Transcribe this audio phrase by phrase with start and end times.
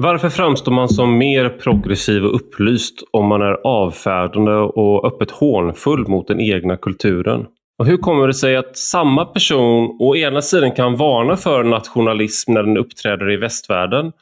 [0.00, 6.08] Varför framstår man som mer progressiv och upplyst om man är avfärdande och öppet hånfull
[6.08, 7.46] mot den egna kulturen?
[7.78, 12.52] Och hur kommer det sig att samma person å ena sidan kan varna för nationalism
[12.52, 14.12] när den uppträder i västvärlden,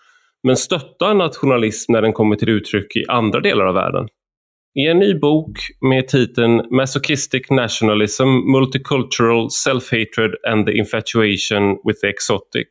[0.43, 4.09] men stöttar nationalism när den kommer till uttryck i andra delar av världen?
[4.75, 12.09] I en ny bok med titeln Masochistic Nationalism, Multicultural Self-Hatred and the Infatuation with the
[12.09, 12.69] Exotic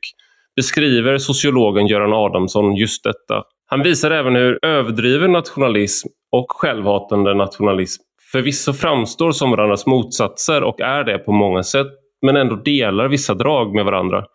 [0.55, 3.43] beskriver sociologen Göran Adamsson just detta.
[3.67, 8.03] Han visar även hur överdriven nationalism och självhatande nationalism
[8.35, 11.87] förvisso framstår som varandras motsatser och är det på många sätt,
[12.21, 14.25] men ändå delar vissa drag med varandra.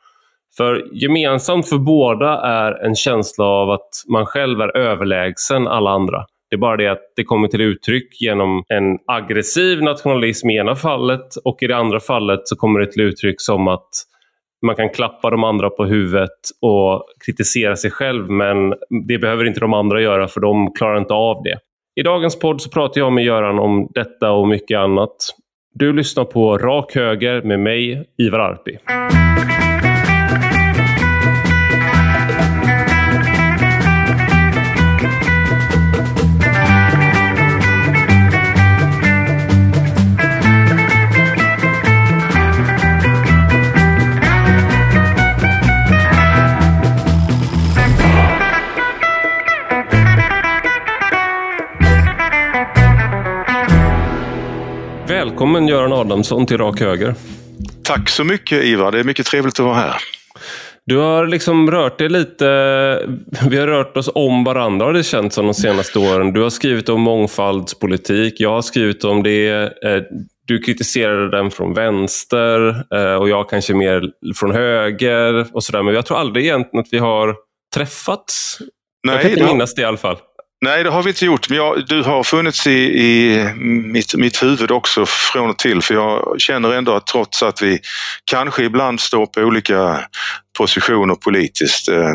[0.56, 6.24] För gemensamt för båda är en känsla av att man själv är överlägsen alla andra.
[6.50, 10.76] Det är bara det att det kommer till uttryck genom en aggressiv nationalism i ena
[10.76, 13.88] fallet och i det andra fallet så kommer det till uttryck som att
[14.66, 18.74] man kan klappa de andra på huvudet och kritisera sig själv men
[19.06, 21.59] det behöver inte de andra göra för de klarar inte av det.
[22.01, 25.16] I dagens podd så pratar jag med Göran om detta och mycket annat.
[25.74, 28.79] Du lyssnar på Rak Höger med mig, Ivar Arpi.
[55.41, 57.15] Välkommen Göran Adamsson till Rak Höger.
[57.83, 59.96] Tack så mycket Ivar, det är mycket trevligt att vara här.
[60.87, 62.45] Du har liksom rört dig lite,
[63.51, 66.33] vi har rört oss om varandra har det känts som de senaste åren.
[66.33, 69.50] Du har skrivit om mångfaldspolitik, jag har skrivit om det.
[69.84, 70.03] Eh,
[70.47, 75.83] du kritiserade den från vänster eh, och jag kanske mer från höger och sådär.
[75.83, 77.37] Men jag tror aldrig egentligen att vi har
[77.75, 78.59] träffats.
[79.06, 80.16] Nej, jag kan inte minnas det i alla fall.
[80.64, 81.48] Nej, det har vi inte gjort.
[81.48, 85.82] Men jag, du har funnits i, i mitt, mitt huvud också från och till.
[85.82, 87.78] För jag känner ändå att trots att vi
[88.25, 90.04] kanske ibland står på olika
[90.59, 92.12] positioner politiskt eh,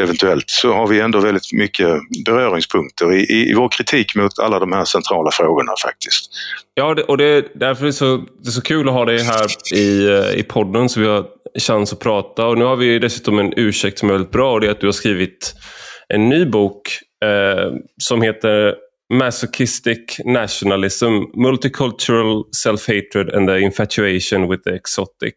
[0.00, 1.88] eventuellt så har vi ändå väldigt mycket
[2.26, 6.30] beröringspunkter i, i, i vår kritik mot alla de här centrala frågorna faktiskt.
[6.74, 9.46] Ja, och det, därför är det, så, det är så kul att ha dig här
[9.74, 11.26] i, eh, i podden så vi har
[11.58, 12.46] chans att prata.
[12.46, 14.80] Och nu har vi dessutom en ursäkt som är väldigt bra och det är att
[14.80, 15.54] du har skrivit
[16.08, 18.74] en ny bok eh, som heter
[19.12, 25.34] Masochistic Nationalism, Multicultural Self-Hatred and the Infatuation with the Exotic.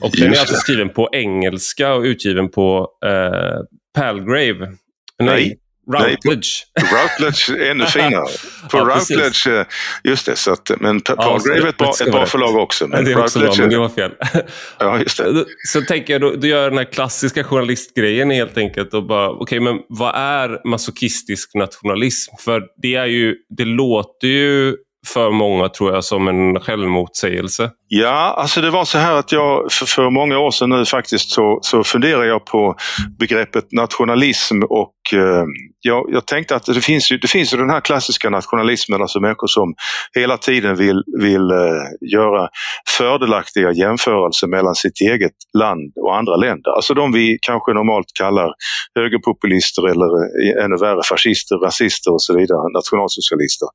[0.00, 3.60] Och den är alltså skriven på engelska och utgiven på eh,
[3.94, 4.72] Palgrave.
[5.18, 5.58] Nej,
[5.92, 6.48] Routledge.
[6.80, 8.26] Nej, Routledge är ännu finare.
[8.70, 9.66] På ja, Routledge, eh,
[10.04, 12.86] just det, så att, men Palgrave ja, är ett bra, ett bra förlag också.
[12.86, 14.12] Men det är också bra, men det var fel.
[14.78, 15.44] ja, just det.
[15.68, 19.42] Så tänker jag, du, du gör den här klassiska journalistgrejen helt enkelt och bara, okej
[19.42, 22.34] okay, men vad är masochistisk nationalism?
[22.40, 27.70] För det är ju, det låter ju för många tror jag som en självmotsägelse.
[27.88, 31.30] Ja, alltså det var så här att jag för, för många år sedan nu faktiskt
[31.30, 32.76] så, så funderade jag på
[33.18, 35.44] begreppet nationalism och eh,
[35.80, 39.20] jag, jag, tänkte att det finns, ju, det finns ju den här klassiska nationalismen, alltså
[39.20, 39.74] människor som
[40.14, 42.48] hela tiden vill, vill eh, göra
[42.96, 46.70] fördelaktiga jämförelser mellan sitt eget land och andra länder.
[46.70, 48.50] Alltså de vi kanske normalt kallar
[48.94, 53.68] högerpopulister eller eh, ännu värre fascister, rasister och så vidare, nationalsocialister.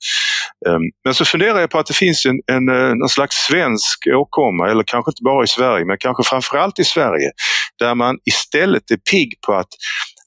[0.68, 3.99] Eh, men så funderar jag på att det finns en, en, en någon slags svensk
[4.08, 7.32] åkomma, eller kanske inte bara i Sverige, men kanske framförallt i Sverige,
[7.80, 9.68] där man istället är pigg på att,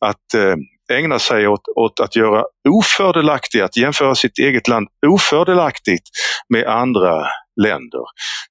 [0.00, 0.54] att eh,
[0.98, 6.08] ägna sig åt, åt att göra ofördelaktigt, att jämföra sitt eget land ofördelaktigt
[6.48, 7.26] med andra
[7.60, 8.00] länder.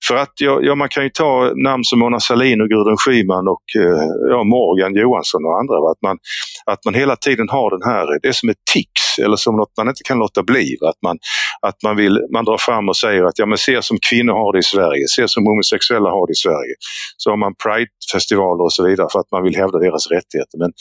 [0.07, 3.47] För att ja, ja, man kan ju ta namn som Mona Sahlin och Gudrun Schyman
[3.47, 5.91] och eh, ja, Morgan Johansson och andra.
[5.91, 6.17] Att man,
[6.65, 9.77] att man hela tiden har den här, det är som ett tick eller som något
[9.77, 10.77] man inte kan låta bli.
[10.81, 11.17] Att man,
[11.61, 14.53] att man, vill, man drar fram och säger att ja, men se som kvinnor har
[14.53, 16.75] det i Sverige, se som homosexuella har det i Sverige.
[17.17, 20.57] Så har man Pride-festivaler och så vidare för att man vill hävda deras rättigheter.
[20.57, 20.71] Men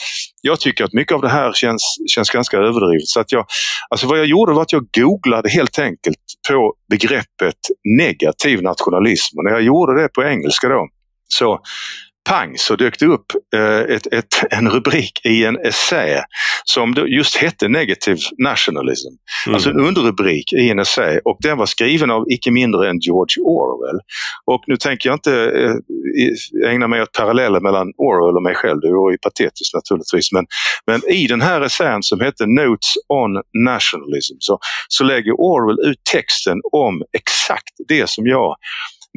[0.43, 1.83] jag tycker att mycket av det här känns,
[2.15, 3.09] känns ganska överdrivet.
[3.09, 3.47] Så att jag,
[3.91, 6.19] alltså vad jag gjorde var att jag googlade helt enkelt
[6.49, 7.61] på begreppet
[7.99, 9.39] negativ nationalism.
[9.39, 10.89] Och när jag gjorde det på engelska då
[11.29, 11.61] så
[12.29, 16.25] pang så dök det upp eh, ett, ett, en rubrik i en essä
[16.65, 19.09] som just hette Negative Nationalism.
[19.47, 19.55] Mm.
[19.55, 23.43] Alltså en underrubrik i en essä och den var skriven av icke mindre än George
[23.43, 24.01] Orwell.
[24.47, 28.81] Och nu tänker jag inte eh, ägna mig åt paralleller mellan Orwell och mig själv,
[28.81, 30.33] det vore ju patetiskt naturligtvis.
[30.33, 30.47] Men,
[30.87, 34.59] men i den här essän som hette Notes on Nationalism så,
[34.89, 38.57] så lägger Orwell ut texten om exakt det som jag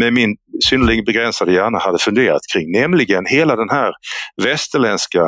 [0.02, 0.36] med min
[0.70, 2.72] synnerligen begränsade hjärna hade funderat kring.
[2.72, 3.92] Nämligen hela den här
[4.44, 5.22] västerländska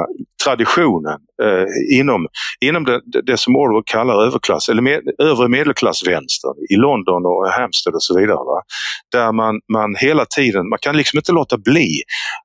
[0.44, 2.28] traditionen eh, inom,
[2.62, 7.96] inom det, det som Orwell kallar överklass, eller med, övre medelklassvänstern i London och Hampstead
[7.96, 8.38] och så vidare.
[8.38, 8.62] Va?
[9.12, 12.02] Där man, man hela tiden, man kan liksom inte låta bli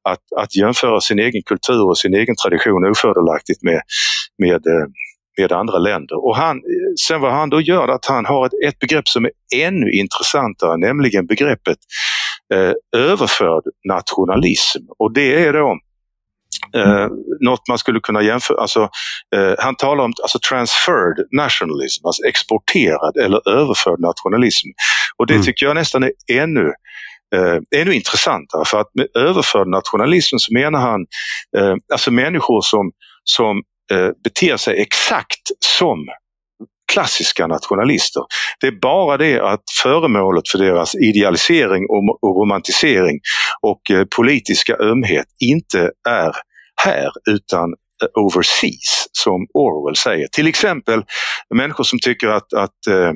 [0.09, 3.81] att, att jämföra sin egen kultur och sin egen tradition ofördelaktigt med,
[4.39, 4.87] med eh,
[5.41, 6.25] med andra länder.
[6.27, 6.61] Och han,
[7.09, 10.77] sen vad han då gör att han har ett, ett begrepp som är ännu intressantare,
[10.77, 11.79] nämligen begreppet
[12.55, 14.83] eh, överförd nationalism.
[14.99, 15.79] Och det är då
[16.75, 17.09] eh,
[17.41, 18.89] något man skulle kunna jämföra, alltså,
[19.37, 24.69] eh, han talar om alltså transferred nationalism, alltså exporterad eller överförd nationalism.
[25.17, 25.45] Och det mm.
[25.45, 26.73] tycker jag nästan är ännu
[27.35, 31.01] eh, ännu intressantare för att med överförd nationalism så menar han
[31.57, 32.93] eh, alltså människor som,
[33.25, 33.63] som
[33.93, 35.43] eh, beter sig exakt
[35.79, 36.09] som
[36.93, 38.23] klassiska nationalister.
[38.61, 41.87] Det är bara det att föremålet för deras idealisering
[42.23, 43.21] och romantisering
[43.63, 46.33] och eh, politiska ömhet inte är
[46.85, 50.27] här utan eh, overseas, som Orwell säger.
[50.33, 51.03] Till exempel
[51.55, 53.13] människor som tycker att, att, eh,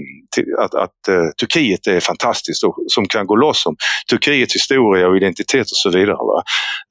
[0.59, 3.77] att, att uh, Turkiet är fantastiskt och som kan gå loss om
[4.11, 6.43] Turkiets historia och identitet och så vidare.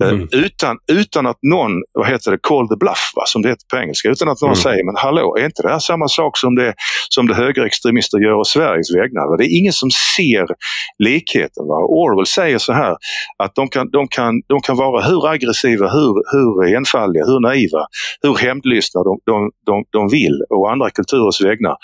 [0.03, 0.27] Eh, mm.
[0.31, 3.23] utan, utan att någon, vad heter det, call the bluff, va?
[3.25, 4.63] som det heter på engelska, utan att någon mm.
[4.67, 6.73] säger men hallå, är inte det här samma sak som det,
[7.09, 9.29] som det högerextremister gör å Sveriges vägnar?
[9.29, 9.37] Va?
[9.37, 10.47] Det är ingen som ser
[11.03, 11.67] likheten.
[11.67, 11.77] Va?
[12.01, 12.95] Orwell säger så här
[13.43, 17.83] att de kan, de kan, de kan vara hur aggressiva, hur, hur enfaldiga, hur naiva
[18.21, 21.77] hur hämndlystna de, de, de, de vill och andra kulturers vägnar.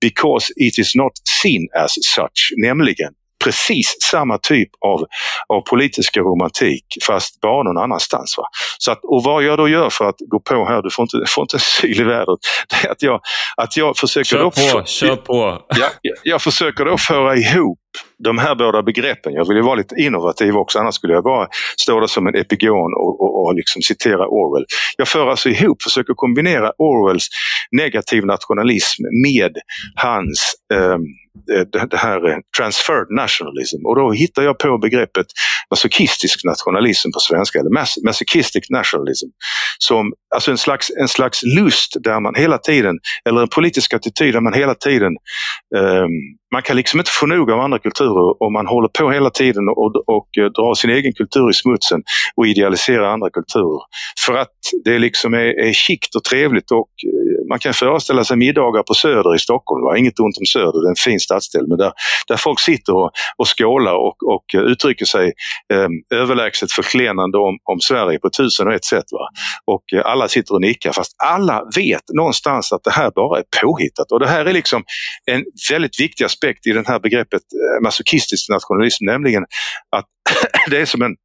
[0.00, 3.12] Because it is not seen as such, nämligen
[3.46, 5.00] precis samma typ av,
[5.48, 8.34] av politiska romantik fast bara någon annanstans.
[8.38, 8.44] Va?
[8.78, 11.16] Så att, och vad jag då gör för att gå på här, du får inte,
[11.34, 12.38] får inte en syl i vädret,
[12.68, 13.20] det är att jag,
[13.56, 14.24] att jag försöker...
[14.24, 15.62] Kör då, på, kör på!
[15.68, 17.78] Jag, jag, jag försöker då föra ihop
[18.18, 19.32] de här båda begreppen.
[19.32, 21.48] Jag vill ju vara lite innovativ också, annars skulle jag bara
[21.80, 24.64] stå där som en epigon och, och, och liksom citera Orwell.
[24.96, 27.28] Jag för alltså ihop, försöker kombinera Orwells
[27.70, 29.56] negativ nationalism med
[29.94, 31.04] hans um,
[31.52, 32.20] Eh, det här
[32.56, 35.26] transferred nationalism och då hittar jag på begreppet
[35.70, 39.26] masochistisk nationalism på svenska, eller mas masochistic nationalism.
[39.78, 42.98] Som, alltså en slags, en slags lust där man hela tiden,
[43.28, 45.12] eller en politisk attityd där man hela tiden
[45.76, 46.10] um,
[46.52, 49.68] man kan liksom inte få nog av andra kulturer om man håller på hela tiden
[49.68, 52.02] och, och, och drar sin egen kultur i smutsen
[52.36, 53.80] och idealiserar andra kulturer.
[54.26, 55.74] För att det liksom är, är
[56.16, 59.84] och trevligt och eh, man kan föreställa sig middagar på Söder i Stockholm.
[59.84, 59.96] Va?
[59.96, 61.92] Inget ont om Söder, det är en fin stadsdel, men där,
[62.28, 65.32] där folk sitter och, och skålar och, och uttrycker sig
[65.72, 69.04] eh, överlägset förklenande om, om Sverige på tusen och ett sätt.
[69.12, 69.28] Va?
[69.64, 73.44] Och eh, alla sitter och nickar fast alla vet någonstans att det här bara är
[73.62, 74.84] påhittat och det här är liksom
[75.30, 79.44] en väldigt viktig aspekt i det här begreppet eh, masochistisk nationalism, nämligen
[79.96, 80.06] att
[80.70, 81.16] det är som en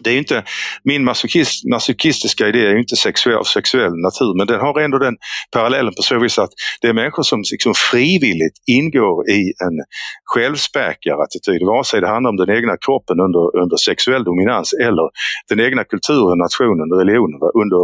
[0.00, 0.44] det är inte,
[0.84, 5.16] min masochist, masochistiska idé är ju inte sexuell, sexuell natur men den har ändå den
[5.52, 6.50] parallellen på så vis att
[6.80, 9.76] det är människor som liksom frivilligt ingår i en
[10.24, 15.06] självspäkarattityd, vare sig det handlar om den egna kroppen under, under sexuell dominans eller
[15.48, 17.82] den egna kulturen, nationen, religionen under,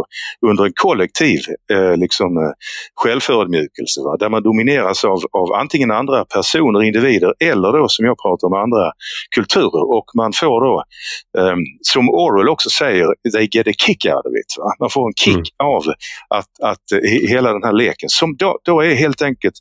[0.49, 1.39] under en kollektiv
[1.73, 2.53] eh, liksom, eh,
[2.95, 4.17] självförödmjukelse va?
[4.19, 8.53] där man domineras av, av antingen andra personer, individer eller då som jag pratar om
[8.53, 8.91] andra
[9.35, 10.83] kulturer och man får då
[11.39, 14.55] eh, som Orwell också säger, they get a kick out of it.
[14.57, 14.75] Va?
[14.79, 15.45] Man får en kick mm.
[15.57, 15.83] av
[16.27, 19.55] att, att hela den här leken som då, då är helt enkelt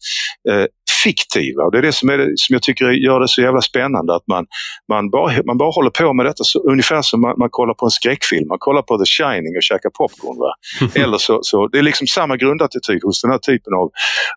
[0.48, 0.64] eh,
[1.04, 1.62] fiktiva.
[1.64, 4.14] Och det är det som, är som jag tycker gör det så jävla spännande.
[4.14, 4.46] Att man,
[4.88, 7.86] man, bara, man bara håller på med detta så, ungefär som man, man kollar på
[7.86, 8.48] en skräckfilm.
[8.48, 10.38] Man kollar på The Shining och käkar popcorn.
[10.38, 10.54] Va?
[11.04, 13.90] Eller så, så, det är liksom samma grundattityd hos den här typen av,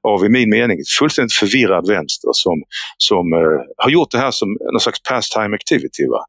[0.03, 2.63] av i min mening, fullständigt förvirrad vänster som,
[2.97, 3.39] som uh,
[3.77, 6.03] har gjort det här som någon slags pastime activity.
[6.07, 6.21] Va?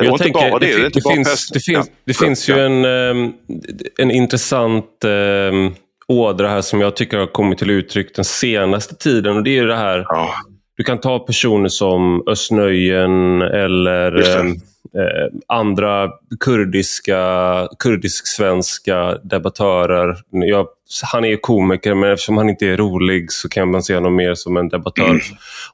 [0.00, 0.66] Uh, och tänker, inte bara det.
[0.66, 1.92] Det, det, det, finns, det, finns, ja.
[2.04, 3.32] det finns ju en, um,
[3.98, 5.74] en intressant um,
[6.08, 9.66] ådra här som jag tycker har kommit till uttryck den senaste tiden och det är
[9.66, 10.34] det här ja.
[10.76, 16.10] Du kan ta personer som Östnöjen eller eh, andra
[16.40, 17.22] kurdiska,
[17.78, 20.16] kurdisk-svenska debattörer.
[20.30, 20.66] Jag,
[21.12, 24.34] han är komiker men eftersom han inte är rolig så kan man se honom mer
[24.34, 25.08] som en debattör.
[25.08, 25.20] Mm.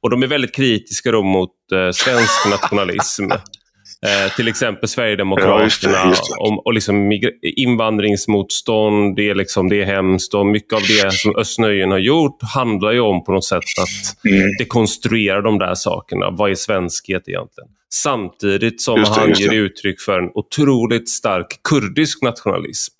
[0.00, 3.24] Och De är väldigt kritiska mot eh, svensk nationalism.
[4.06, 6.37] Eh, till exempel Sverigedemokraterna ja, just det, just det.
[6.37, 11.37] Om, och liksom invandringsmotstånd, det är, liksom, det är hemskt och mycket av det som
[11.37, 14.50] Östnöjen har gjort handlar ju om på något sätt att mm.
[14.59, 16.30] dekonstruera de där sakerna.
[16.30, 17.68] Vad är svenskhet egentligen?
[17.94, 22.94] Samtidigt som det, han ger uttryck för en otroligt stark kurdisk nationalism.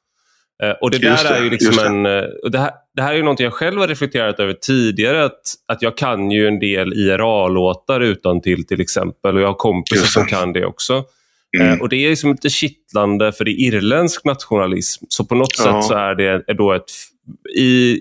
[0.63, 2.07] Eh, och det där är ju liksom en...
[2.07, 5.25] Eh, det här, det här är ju något jag själv har reflekterat över tidigare.
[5.25, 9.37] Att, att jag kan ju en del IRA-låtar utan till till exempel.
[9.37, 11.05] Och jag har kompisar som kan det också.
[11.59, 11.73] Mm.
[11.73, 15.05] Eh, och Det är liksom lite kittlande för det är irländsk nationalism.
[15.09, 15.65] Så på något ja.
[15.65, 16.91] sätt så är det då ett,
[17.57, 18.01] i,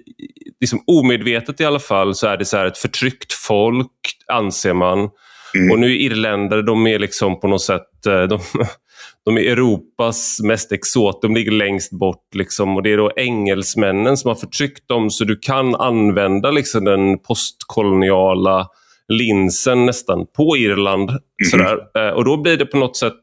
[0.61, 3.91] liksom omedvetet i alla fall, så är det så ett förtryckt folk
[4.27, 5.09] anser man.
[5.55, 5.71] Mm.
[5.71, 8.39] Och nu är irländare, de är liksom på något sätt, de,
[9.25, 12.35] de är Europas mest exot, de ligger längst bort.
[12.35, 16.85] Liksom, och Det är då engelsmännen som har förtryckt dem så du kan använda liksom,
[16.85, 18.67] den postkoloniala
[19.07, 21.09] linsen nästan på Irland.
[21.09, 21.19] Mm.
[21.51, 21.77] Sådär.
[21.97, 23.21] Eh, och då blir det på något sätt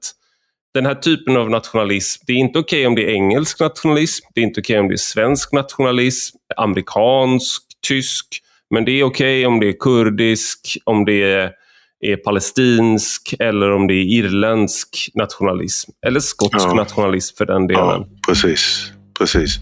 [0.75, 4.27] den här typen av nationalism, det är inte okej okay om det är engelsk nationalism,
[4.35, 8.27] det är inte okej okay om det är svensk nationalism, amerikansk, tysk,
[8.71, 11.53] men det är okej okay om det är kurdisk, om det är,
[12.01, 15.91] är, palestinsk eller om det är irländsk nationalism.
[16.07, 16.75] Eller skotsk ja.
[16.75, 17.85] nationalism för den delen.
[17.85, 19.59] Ja, precis precis.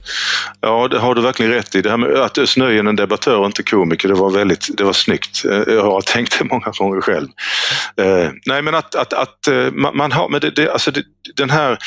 [0.60, 1.82] Ja, det har du verkligen rätt i.
[1.82, 4.84] Det här med att Özz Nujen, en debattör och inte komiker, det var väldigt det
[4.84, 5.44] var snyggt.
[5.44, 7.28] Eh, jag har tänkt det många gånger själv.
[7.96, 11.02] Eh, nej, men att, att, att eh, man, man har, men det, det, alltså det,
[11.36, 11.78] den här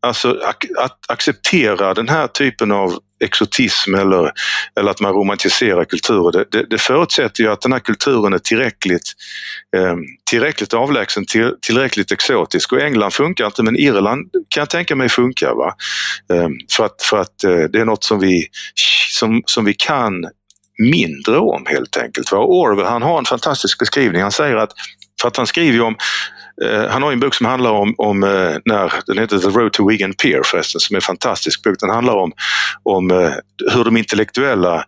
[0.00, 0.40] Alltså
[0.78, 4.32] att acceptera den här typen av exotism eller,
[4.80, 8.38] eller att man romantiserar kulturer, det, det, det förutsätter ju att den här kulturen är
[8.38, 9.12] tillräckligt,
[9.76, 9.96] eh,
[10.30, 12.72] tillräckligt avlägsen, till, tillräckligt exotisk.
[12.72, 15.54] Och England funkar inte men Irland kan jag tänka mig funkar.
[15.54, 15.74] Va?
[16.32, 18.46] Eh, för att, för att eh, det är något som vi,
[19.10, 20.24] som, som vi kan
[20.78, 22.32] mindre om helt enkelt.
[22.32, 22.38] Va?
[22.38, 24.22] Orwell han har en fantastisk beskrivning.
[24.22, 24.72] Han säger att,
[25.20, 25.96] för att han skriver om
[26.64, 29.72] Eh, han har en bok som handlar om, om eh, när, den heter The Road
[29.72, 31.76] to Wigan Pier förresten, som är en fantastisk bok.
[31.80, 32.32] Den handlar om,
[32.82, 33.32] om eh,
[33.72, 34.84] hur de intellektuella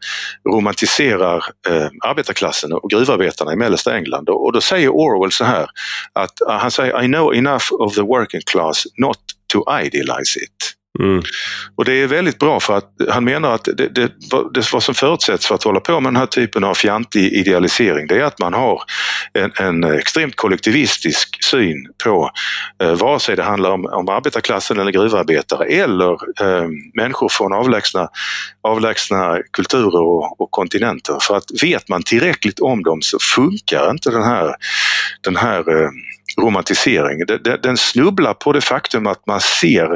[0.48, 4.28] romantiserar eh, arbetarklassen och gruvarbetarna i mellersta England.
[4.28, 5.66] Och, och då säger Orwell så här
[6.12, 9.18] att han säger I know enough of the working class not
[9.52, 10.79] to idealize it.
[11.00, 11.23] Mm.
[11.76, 14.12] Och det är väldigt bra för att han menar att det, det,
[14.54, 18.07] det, vad som förutsätts för att hålla på med den här typen av fjantig idealisering
[18.07, 18.83] det är att man har
[19.33, 22.30] en, en extremt kollektivistisk syn på
[22.83, 28.09] eh, vare sig det handlar om, om arbetarklassen eller gruvarbetare eller eh, människor från avlägsna,
[28.62, 31.19] avlägsna kulturer och, och, kontinenter.
[31.21, 34.54] För att vet man tillräckligt om dem så funkar inte den här,
[35.21, 35.90] den här eh,
[36.40, 37.20] romantisering.
[37.62, 39.90] Den snubblar på det faktum att man ser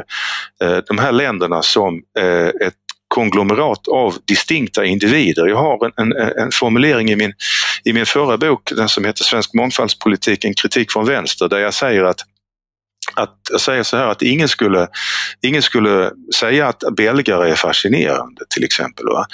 [0.63, 2.73] eh, de här länderna som eh, ett
[3.07, 5.47] konglomerat av distinkta individer.
[5.47, 7.33] Jag har en, en, en, formulering i min,
[7.83, 11.73] i min förra bok, den som heter Svensk mångfaldspolitik, en kritik från vänster, där jag
[11.73, 12.19] säger att
[13.13, 14.87] att jag säger så här att ingen skulle,
[15.41, 19.05] ingen skulle säga att belgare är fascinerande till exempel.
[19.05, 19.25] Va?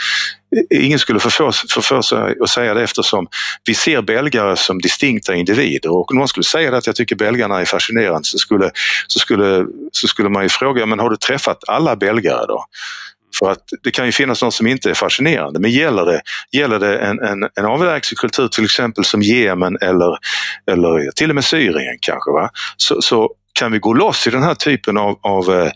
[0.70, 3.28] Ingen skulle få för sig att säga det eftersom
[3.66, 7.62] vi ser belgare som distinkta individer och om någon skulle säga att jag tycker belgarna
[7.62, 8.72] är fascinerande så skulle,
[9.08, 12.66] så skulle, så skulle man ju fråga, men har du träffat alla belgare då?
[13.40, 16.80] För att det kan ju finnas något som inte är fascinerande men gäller det, gäller
[16.80, 20.18] det en, en, en avlägsen kultur till exempel som Jemen eller,
[20.72, 22.50] eller till och med Syrien kanske, va?
[22.78, 23.30] Så, så
[23.62, 25.72] kan vi gå loss i den här typen av, av eh,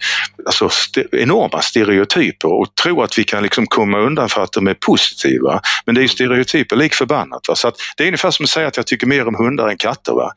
[0.45, 4.67] alltså st enorma stereotyper och tro att vi kan liksom komma undan för att de
[4.67, 5.61] är positiva.
[5.85, 7.47] Men det är ju stereotyper lik förbannat.
[7.47, 7.55] Va?
[7.55, 9.77] Så att det är ungefär som att säga att jag tycker mer om hundar än
[9.77, 10.13] katter.
[10.13, 10.31] Va?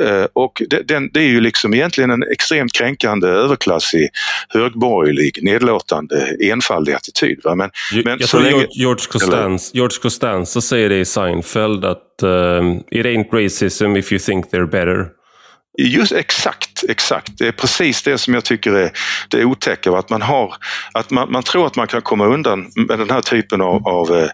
[0.00, 4.08] Eh, och det, den, det är ju liksom egentligen en extremt kränkande, överklassig,
[4.48, 7.40] högborgerlig, nedlåtande, enfaldig attityd.
[7.44, 7.54] Va?
[7.54, 8.66] Men, jag, men jag tror länge...
[8.70, 12.28] George, Costanza, George Costanza säger det i Seinfeld att uh,
[12.90, 15.21] “It ain't racism if you think they're better”.
[15.78, 17.38] Just exakt, exakt.
[17.38, 18.92] Det är precis det som jag tycker är
[19.28, 19.92] det otäcka.
[19.92, 20.54] Att man, har,
[20.92, 24.16] att man, man tror att man kan komma undan med den här typen av, av
[24.16, 24.30] eh,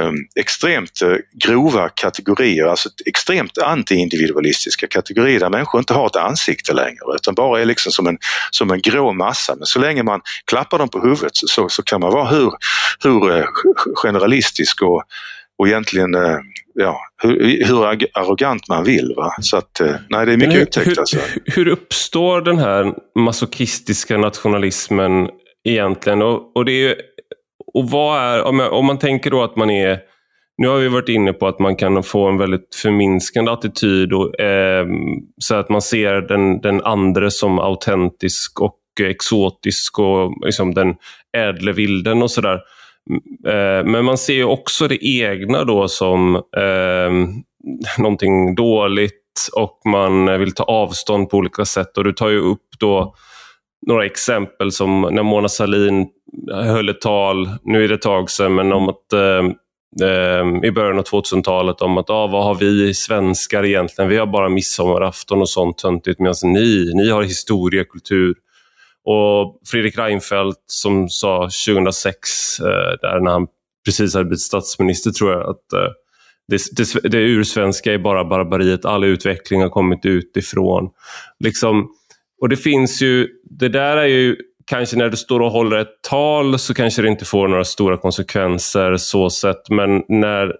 [0.00, 6.72] ehm, extremt eh, grova kategorier, alltså extremt antiindividualistiska kategorier där människor inte har ett ansikte
[6.72, 8.18] längre utan bara är liksom som en,
[8.50, 9.54] som en grå massa.
[9.56, 12.52] Men så länge man klappar dem på huvudet så, så kan man vara hur,
[13.02, 13.44] hur eh,
[13.94, 15.02] generalistisk och,
[15.58, 16.38] och egentligen eh,
[16.78, 19.14] ja, hur, hur arrogant man vill.
[19.16, 19.30] Va?
[19.40, 20.98] Så att, eh, nej, det är mycket upptäckt.
[20.98, 21.18] Alltså.
[21.44, 25.28] Hur uppstår den här masochistiska nationalismen
[25.64, 26.22] egentligen?
[26.22, 26.94] Och, och, det är,
[27.74, 29.98] och vad är, om, jag, om man tänker då att man är
[30.58, 34.40] nu har vi varit inne på att man kan få en väldigt förminskande attityd och,
[34.40, 34.86] eh,
[35.38, 40.94] så att man ser den, den andra som autentisk och exotisk och liksom den
[41.36, 42.60] ädle vilden och sådär.
[43.46, 47.10] Eh, men man ser också det egna då som eh,
[47.98, 49.14] någonting dåligt
[49.52, 51.98] och man vill ta avstånd på olika sätt.
[51.98, 53.14] Och du tar ju upp då
[53.86, 56.08] några exempel som när Mona Sahlin
[56.52, 59.44] höll ett tal, nu är det ett tag sedan, men om att eh,
[60.08, 64.10] eh i början av 2000-talet om att ah, vad har vi svenskar egentligen?
[64.10, 68.34] Vi har bara midsommarafton och sånt töntigt medan ni, ni har historia, kultur.
[69.10, 72.66] Och Fredrik Reinfeldt som sa 2006, eh,
[73.02, 73.46] där när han
[73.84, 75.40] precis hade blivit statsminister tror jag.
[75.40, 75.92] att eh,
[76.48, 80.90] det, det, det ursvenska är bara barbariet, all utveckling har kommit utifrån.
[81.44, 81.90] Liksom,
[82.40, 84.36] och det finns ju, det där är ju
[84.66, 87.96] kanske när du står och håller ett tal så kanske det inte får några stora
[87.96, 89.70] konsekvenser så sett.
[89.70, 90.52] Men när,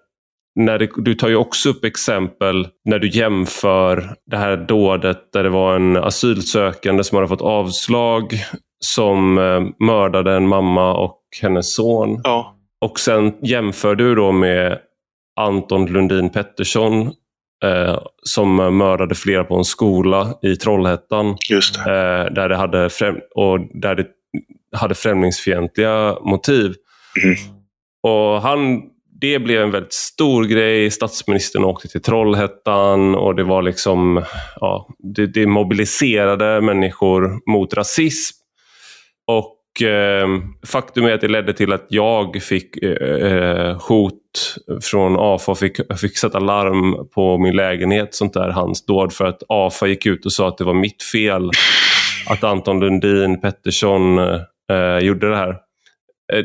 [0.59, 5.43] när det, du tar ju också upp exempel när du jämför det här dådet där
[5.43, 8.35] det var en asylsökande som hade fått avslag
[8.81, 12.21] som eh, mördade en mamma och hennes son.
[12.25, 12.55] Ja.
[12.81, 14.79] Och sen jämför du då med
[15.41, 17.13] Anton Lundin Pettersson
[17.65, 21.37] eh, som mördade flera på en skola i Trollhättan.
[21.51, 21.91] Just det.
[21.91, 24.07] Eh, där, det hade främ- och där det
[24.77, 26.75] hade främlingsfientliga motiv.
[27.25, 27.37] Mm.
[28.03, 28.83] Och han,
[29.21, 30.91] det blev en väldigt stor grej.
[30.91, 34.25] Statsministern åkte till Trollhättan och det var liksom,
[34.57, 38.37] ja, det, det mobiliserade människor mot rasism.
[39.27, 40.29] Och eh,
[40.67, 44.15] faktum är att det ledde till att jag fick eh, eh hot
[44.83, 49.25] från AFA och fick, fick sätta larm på min lägenhet, sånt där, hans dåd, för
[49.25, 51.51] att AFA gick ut och sa att det var mitt fel
[52.31, 55.51] att Anton Lundin Pettersson eh, gjorde det här.
[56.33, 56.45] Eh,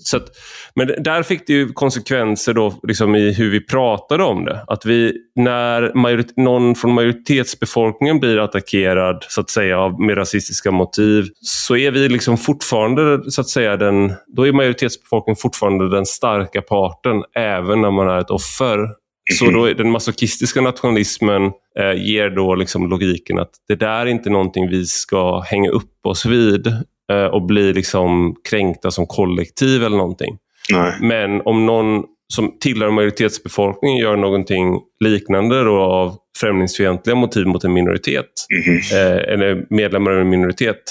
[0.00, 0.28] så att,
[0.74, 4.64] men där fick det ju konsekvenser då liksom i hur vi pratade om det.
[4.66, 10.70] Att vi, när majorit, någon från majoritetsbefolkningen blir attackerad så att säga av, med rasistiska
[10.70, 16.06] motiv så är vi liksom fortfarande så att säga den, då är majoritetsbefolkningen fortfarande den
[16.06, 19.02] starka parten även när man är ett offer.
[19.38, 21.42] Så då den masochistiska nationalismen
[21.78, 26.06] eh, ger då liksom logiken att det där är inte någonting vi ska hänga upp
[26.06, 26.66] oss vid
[27.12, 30.36] eh, och bli liksom kränkta som kollektiv eller någonting.
[30.72, 30.92] Nej.
[31.00, 32.04] Men om någon
[32.34, 38.26] som tillhör majoritetsbefolkningen gör någonting liknande då av främlingsfientliga motiv mot en minoritet
[38.66, 38.76] Mhm.
[38.76, 40.82] eh, eller medlemmar av en minoritet.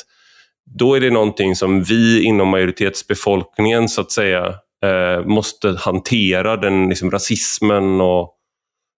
[0.79, 4.45] Då är det någonting som vi inom majoritetsbefolkningen så att säga
[4.85, 8.29] eh, måste hantera, den liksom, rasismen och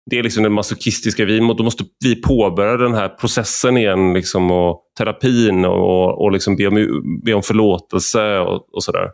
[0.10, 1.26] det är liksom det masochistiska.
[1.26, 6.56] Vi, då måste vi påbörja den här processen igen liksom, och terapin och, och liksom
[6.56, 9.08] be, om, be om förlåtelse och, och sådär.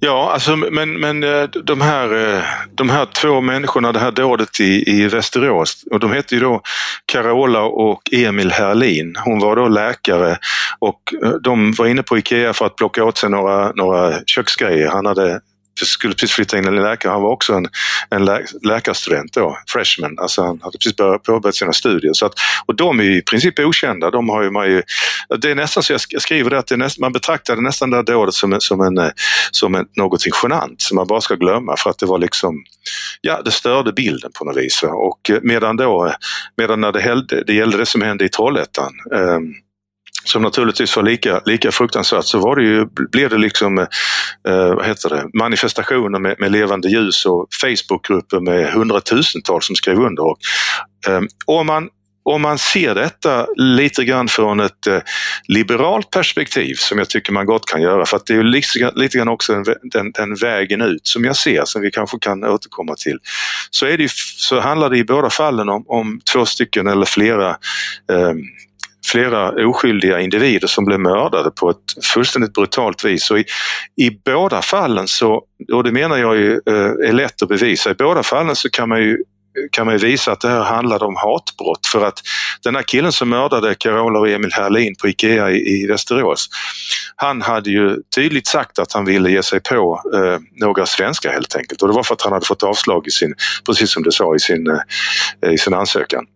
[0.00, 2.42] Ja, alltså, men, men eh, de här, eh,
[2.74, 6.60] de här två människorna, det här dådet i, i Västerås, och de hette ju då
[7.06, 9.16] Carola och Emil Herlin.
[9.24, 10.38] Hon var då läkare
[10.78, 14.88] och eh, de var inne på Ikea för att plocka åt sig några, några köksgrejer.
[14.88, 15.40] Han hade
[15.80, 17.12] skulle precis flytta in en läkare.
[17.12, 17.68] Han var också en,
[18.10, 20.18] en lä, läkarstudent då, freshman.
[20.18, 22.12] Alltså han hade precis börjat, påbörjat sina studier.
[22.12, 22.32] Så att,
[22.66, 24.10] och de är ju i princip okända.
[24.10, 24.82] De har ju, man ju,
[25.38, 28.02] det är nästan så jag skriver det att det näst, man betraktade nästan det här
[28.02, 29.10] dådet som, en, som, en, eh,
[29.50, 32.64] som en, någonting genant som man bara ska glömma för att det var liksom,
[33.20, 34.82] ja det störde bilden på något vis.
[34.82, 36.14] Och eh, medan då, eh,
[36.56, 39.38] medan när det, hällde, det gällde det som hände i Trollhättan eh,
[40.24, 44.86] som naturligtvis var lika, lika fruktansvärt så var det ju, blev det liksom eh, vad
[44.86, 50.22] heter det, manifestationer med, med levande ljus och Facebookgrupper med hundratusentals som skrev under.
[50.22, 50.38] Och,
[51.08, 51.88] eh, om, man,
[52.22, 54.98] om man ser detta lite grann från ett eh,
[55.48, 58.92] liberalt perspektiv som jag tycker man gott kan göra för att det är ju lite,
[58.94, 62.44] lite grann också den, den, den vägen ut som jag ser som vi kanske kan
[62.44, 63.18] återkomma till.
[63.70, 67.50] Så, är det, så handlar det i båda fallen om, om två stycken eller flera
[68.12, 68.32] eh,
[69.14, 73.30] flera oskyldiga individer som blev mördade på ett fullständigt brutalt vis.
[73.30, 73.44] Och i,
[73.96, 77.94] I båda fallen så, och det menar jag ju eh, är lätt att bevisa, i
[77.94, 79.18] båda fallen så kan man ju
[79.72, 82.18] kan man visa att det här handlade om hatbrott för att
[82.62, 86.48] den här killen som mördade Carola och Emil Herlin på Ikea i, i Västerås
[87.16, 91.56] han hade ju tydligt sagt att han ville ge sig på eh, några svenskar helt
[91.56, 93.34] enkelt och det var för att han hade fått avslag i sin,
[93.66, 94.70] precis som du sa, i sin,
[95.42, 96.26] eh, i sin ansökan.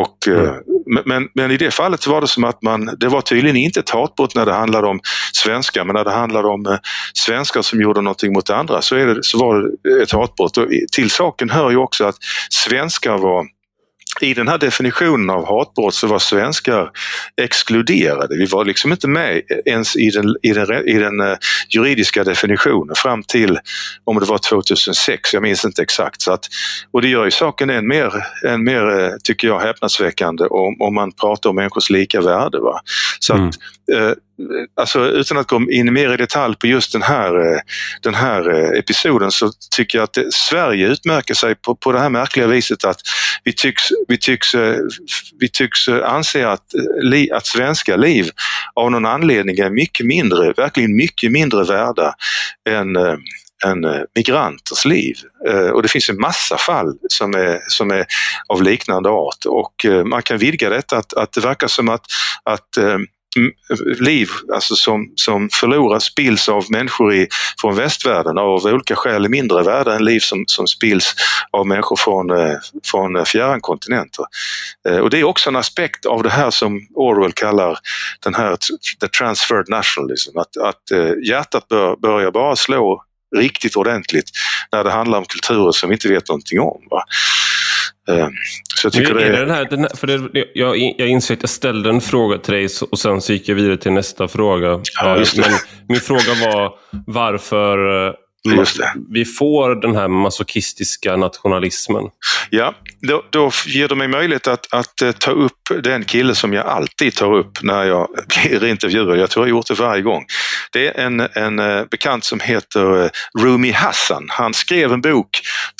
[0.00, 0.54] Och, eh,
[0.86, 3.56] men- men, men i det fallet så var det som att man, det var tydligen
[3.56, 5.00] inte ett hatbrott när det handlade om
[5.32, 6.76] svenskar men när det handlade om eh,
[7.14, 10.58] svenskar som gjorde någonting mot andra så, är det, så var det ett hatbrott.
[10.58, 12.16] Och till saken hör ju också att
[12.50, 13.44] svenskar var
[14.20, 16.90] i den här definitionen av hatbrott så var svenskar
[17.42, 18.36] exkluderade.
[18.36, 21.36] Vi var liksom inte med ens i den, i den, i den eh,
[21.68, 23.58] juridiska definitionen fram till,
[24.04, 26.20] om det var 2006, jag minns inte exakt.
[26.22, 26.44] Så att,
[26.90, 28.12] och det gör ju saken än mer,
[28.46, 32.58] än mer eh, tycker jag, häpnadsväckande om, om man pratar om människors lika värde.
[32.58, 32.80] Va?
[33.18, 33.48] Så Mm.
[33.48, 33.54] att,
[33.92, 34.12] Eh,
[34.80, 37.60] alltså, utan att gå in mer i detalj på just den här, eh,
[38.02, 42.00] den här eh, episoden så tycker jag att det, Sverige utmärker sig på, på det
[42.00, 43.00] här märkliga viset att
[43.44, 44.54] vi tycks, vi tycks,
[45.40, 46.64] vi tycks anse att,
[47.02, 48.30] li, att svenska liv
[48.74, 52.14] av någon anledning är mycket mindre, verkligen mycket mindre värda
[52.68, 52.96] än
[53.64, 55.14] än migranters liv.
[55.72, 58.06] Och det finns en massa fall som är, som är
[58.48, 62.04] av liknande art och man kan vidga detta att, att det verkar som att,
[62.44, 62.68] att
[64.00, 67.28] liv alltså som, som förloras, spills av människor i,
[67.60, 71.14] från västvärlden av olika skäl är mindre värda än liv som, som spills
[71.50, 74.24] av människor från, eh, från eh, fjärran kontinenter.
[74.88, 77.78] Eh, och det är också en aspekt av det här som Orwell kallar
[78.24, 78.56] den här
[79.00, 80.82] the transferred nationalism, att, att
[81.28, 83.02] hjärtat bör, börjar bara slå
[83.36, 84.30] riktigt ordentligt
[84.72, 86.82] när det handlar om kulturer som vi inte vet någonting om.
[86.90, 87.04] Va?
[88.90, 89.32] Så jag tycker det, är...
[89.32, 92.38] det den här, den här, för det, jag, jag inser att jag ställde en fråga
[92.38, 94.80] till dig och sen så gick jag vidare till nästa fråga.
[95.00, 95.50] Ja, Men
[95.88, 96.72] min fråga var
[97.06, 98.14] varför eh,
[99.12, 102.04] vi får den här masochistiska nationalismen.
[102.50, 106.52] Ja, då, då ger det mig möjlighet att, att, eh, ta upp den kille som
[106.52, 108.08] jag alltid tar upp när jag
[108.48, 109.18] blir intervjuad.
[109.18, 110.24] Jag tror jag har gjort det varje gång.
[110.72, 114.26] Det är en, en eh, bekant som heter Rumi Hassan.
[114.28, 115.28] Han skrev en bok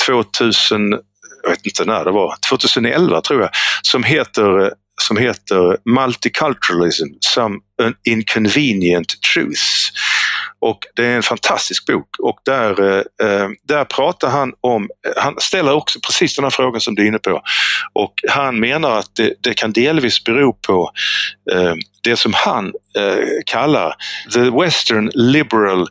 [0.06, 0.98] 2000
[1.46, 3.50] jag vet inte när det var, 2011 tror jag,
[3.82, 7.58] som heter eh, som heter Multiculturalism, Some
[8.04, 9.92] Inconvenient Truths.
[10.60, 15.22] Och det är en fantastisk bok och där, eh, eh där pratar han om, eh,
[15.22, 17.42] han ställer också precis den här frågan som du är inne på.
[17.92, 20.90] Och han menar att det, det kan delvis bero på
[21.52, 22.66] eh, det som han
[22.98, 23.94] eh, kallar
[24.32, 25.88] the western liberal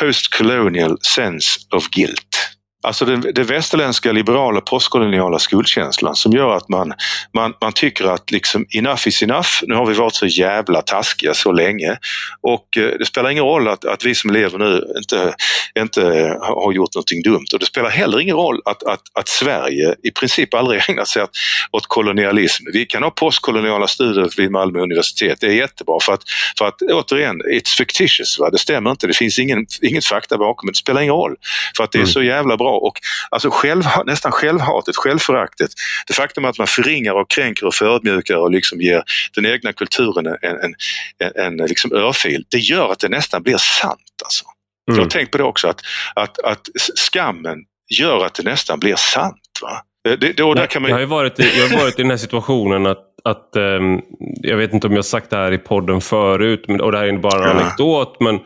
[0.00, 2.55] post-colonial sense of guilt.
[2.82, 6.92] Alltså den, det västerländska liberala postkoloniala skuldkänslan som gör att man,
[7.34, 9.48] man, man tycker att liksom enough is enough.
[9.62, 11.98] Nu har vi varit så jävla taskiga så länge
[12.40, 15.34] och eh, det spelar ingen roll att, att vi som lever nu inte,
[15.78, 16.02] inte
[16.40, 20.10] har gjort någonting dumt och det spelar heller ingen roll att, att, att Sverige i
[20.10, 21.26] princip aldrig ägnat sig
[21.72, 22.64] åt kolonialism.
[22.72, 26.22] Vi kan ha postkoloniala studier vid Malmö universitet, det är jättebra för att,
[26.58, 28.50] för att återigen, it's fictitious, va?
[28.50, 31.36] det stämmer inte, det finns ingen, inget fakta bakom, det spelar ingen roll
[31.76, 32.12] för att det är mm.
[32.12, 33.00] så jävla bra och
[33.30, 35.70] alltså själv, nästan självhatet, självföraktet.
[36.06, 39.02] Det faktum att man förringar och kränker och förödmjukar och liksom ger
[39.34, 40.74] den egna kulturen en, en,
[41.18, 42.44] en, en liksom örfil.
[42.48, 44.00] Det gör att det nästan blir sant.
[44.24, 44.44] Alltså.
[44.90, 44.98] Mm.
[44.98, 45.80] Jag har tänkt på det också att,
[46.14, 47.58] att, att skammen
[47.98, 49.42] gör att det nästan blir sant.
[49.62, 49.82] Va?
[50.20, 50.90] Det, då, där kan man...
[50.90, 54.02] jag, har varit i, jag har varit i den här situationen att, att um,
[54.42, 57.06] jag vet inte om jag sagt det här i podden förut men, och det här
[57.06, 57.62] är bara en ja.
[57.62, 58.40] anekdot men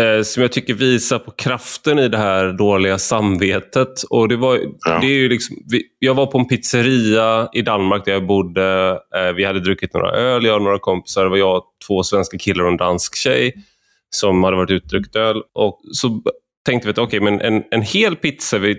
[0.00, 4.02] eh, som jag tycker visar på kraften i det här dåliga samvetet.
[4.10, 4.98] Och det var, ja.
[5.00, 8.98] det är ju liksom, vi, jag var på en pizzeria i Danmark där jag bodde.
[9.16, 11.24] Eh, vi hade druckit några öl, jag och några kompisar.
[11.24, 13.54] Det var jag, två svenska killar och en dansk tjej
[14.10, 15.42] som hade varit ute och druckit öl.
[15.54, 16.22] Och så
[16.66, 18.76] tänkte vi att okay, men en, en hel pizza vi,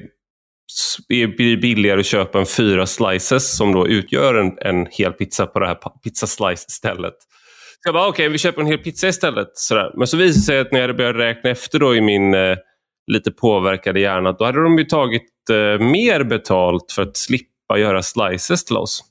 [1.08, 5.60] blir billigare att köpa än fyra slices som då utgör en, en hel pizza på
[5.60, 7.14] det här pizza slice stället.
[7.84, 9.48] Så jag bara, okej, okay, vi köper en hel pizza istället.
[9.54, 9.92] Sådär.
[9.96, 12.58] Men så visade det sig att när jag började räkna efter då i min eh,
[13.12, 18.02] lite påverkade hjärna, då hade de ju tagit eh, mer betalt för att slippa göra
[18.02, 19.04] slices till oss.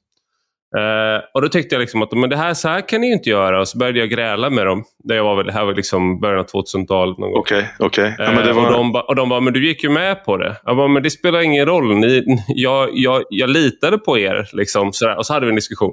[0.76, 3.30] Uh, och då tyckte jag liksom att men det här, så här kan ni inte
[3.30, 3.60] göra.
[3.60, 4.84] Och så började jag gräla med dem.
[5.04, 7.16] Det, var väl, det här var liksom början av 2000-talet.
[7.18, 8.14] Okej, okej.
[8.14, 8.46] Okay, okay.
[8.46, 8.66] ja, var...
[8.66, 10.56] och, de, och de bara, men du gick ju med på det.
[10.64, 11.96] Jag bara, men det spelar ingen roll.
[11.96, 14.48] Ni, jag, jag, jag litade på er.
[14.52, 15.16] Liksom, sådär.
[15.16, 15.92] Och så hade vi en diskussion.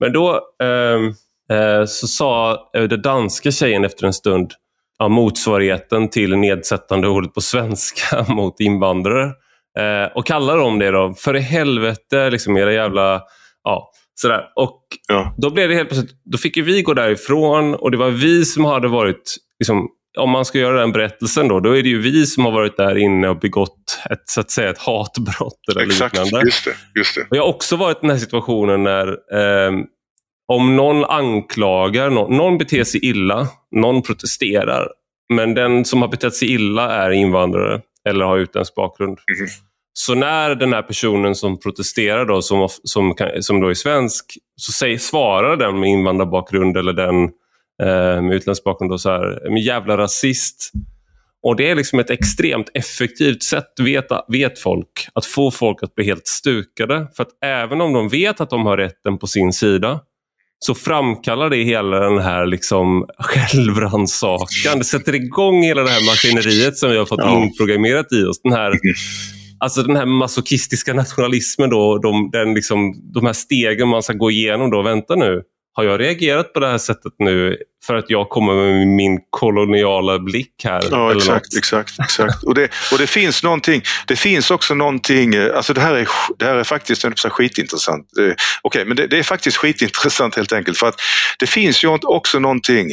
[0.00, 0.98] Men då, Eh,
[1.86, 4.52] så sa eh, den danska tjejen efter en stund
[4.98, 9.24] ja, motsvarigheten till nedsättande ordet på svenska mot invandrare.
[9.78, 13.22] Eh, och kallar dem det då, för i helvete, liksom era jävla...
[13.64, 14.44] Ja, sådär.
[14.56, 15.34] Och ja.
[15.38, 18.64] då blev det helt plötsligt, då fick vi gå därifrån och det var vi som
[18.64, 19.88] hade varit, liksom,
[20.18, 22.76] om man ska göra den berättelsen då, då är det ju vi som har varit
[22.76, 26.46] där inne och begått ett, så att säga, ett hatbrott eller Exakt, liknande.
[26.46, 27.20] Just det, just det.
[27.30, 29.72] Och jag har också varit i den här situationen när eh,
[30.54, 34.88] om någon anklagar, någon, någon beter sig illa, någon protesterar,
[35.34, 39.18] men den som har betett sig illa är invandrare eller har utländsk bakgrund.
[39.38, 39.48] Mm.
[39.94, 44.24] Så när den här personen som protesterar, då, som, som, som då är svensk,
[44.56, 47.22] så säger, svarar den med invandrarbakgrund eller den
[47.82, 50.72] eh, med utländsk bakgrund då, så här, men jävla rasist.
[51.42, 55.94] Och Det är liksom ett extremt effektivt sätt, vet, vet folk, att få folk att
[55.94, 57.06] bli helt stukade.
[57.16, 60.00] För att även om de vet att de har rätten på sin sida,
[60.64, 64.78] så framkallar det hela den här liksom självrannsakan.
[64.78, 67.42] Det sätter igång hela det här maskineriet som vi har fått ja.
[67.42, 68.42] inprogrammerat i oss.
[68.42, 68.72] Den här,
[69.58, 74.30] alltså den här masochistiska nationalismen, då, de, den liksom, de här stegen man ska gå
[74.30, 74.70] igenom.
[74.70, 74.82] Då.
[74.82, 75.42] Vänta nu,
[75.74, 77.56] har jag reagerat på det här sättet nu
[77.86, 80.82] för att jag kommer med min koloniala blick här?
[80.90, 82.44] Ja, exakt, exakt, exakt.
[82.44, 86.08] Och det, och det finns någonting, det finns också någonting, eh, alltså det här är,
[86.38, 88.06] det här är faktiskt en skitintressant.
[88.12, 91.00] Okej, okay, men det, det, är faktiskt skitintressant helt enkelt för att
[91.38, 92.92] det finns ju också någonting,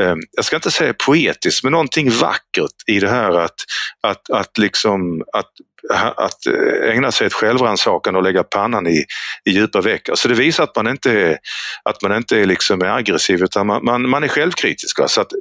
[0.00, 3.56] eh, jag ska inte säga poetiskt, men någonting vackert i det här att,
[4.02, 5.50] att, att liksom, att
[5.90, 9.04] att eh, ägna sig åt självrannsakan och lägga pannan i,
[9.44, 10.08] i djupa veck.
[10.14, 11.38] Så det visar att man inte är,
[11.82, 15.00] att man inte är, liksom aggressiv utan man, man, man är självkritisk.
[15.10, 15.32] Så att,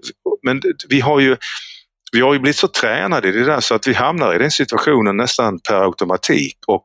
[0.43, 1.37] men vi har ju
[2.11, 4.51] vi har ju blivit så tränade i det där så att vi hamnar i den
[4.51, 6.83] situationen nästan per automatik och,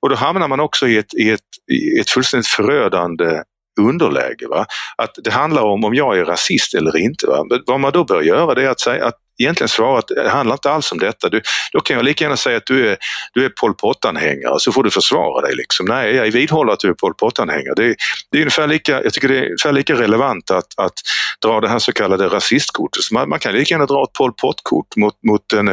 [0.00, 1.40] och då hamnar man också i ett, i ett,
[1.72, 3.42] i ett fullständigt förödande
[3.80, 4.46] underläge.
[4.48, 4.66] Va?
[4.96, 7.26] Att det handlar om om jag är rasist eller inte.
[7.26, 7.44] Va?
[7.66, 10.54] Vad man då bör göra det är att säga att egentligen svara att det handlar
[10.54, 11.28] inte alls om detta.
[11.28, 11.40] Du,
[11.72, 12.96] då kan jag lika gärna säga att du är,
[13.34, 15.56] du är Pol Pot-anhängare så får du försvara dig.
[15.56, 15.86] Liksom.
[15.86, 17.74] Nej, jag vidhåller att du är Pol Pot-anhängare.
[17.76, 17.94] Det,
[18.30, 20.94] det, är ungefär lika, jag tycker det är ungefär lika relevant att, att
[21.42, 23.10] dra det här så kallade rasistkortet.
[23.12, 25.66] Man, man kan lika gärna dra ett Pol Pot-kort mot, mot, en,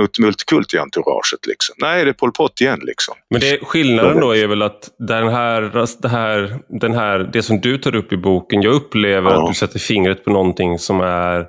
[0.00, 1.46] mot multikulti-entouraget.
[1.46, 1.74] Liksom.
[1.78, 2.80] Nej, det är Pol Pot igen.
[2.82, 3.14] Liksom.
[3.30, 7.60] Men det, skillnaden då är väl att den här, det, här, den här, det som
[7.60, 9.42] du tar upp i boken, jag upplever ja.
[9.42, 11.46] att du sätter fingret på någonting som är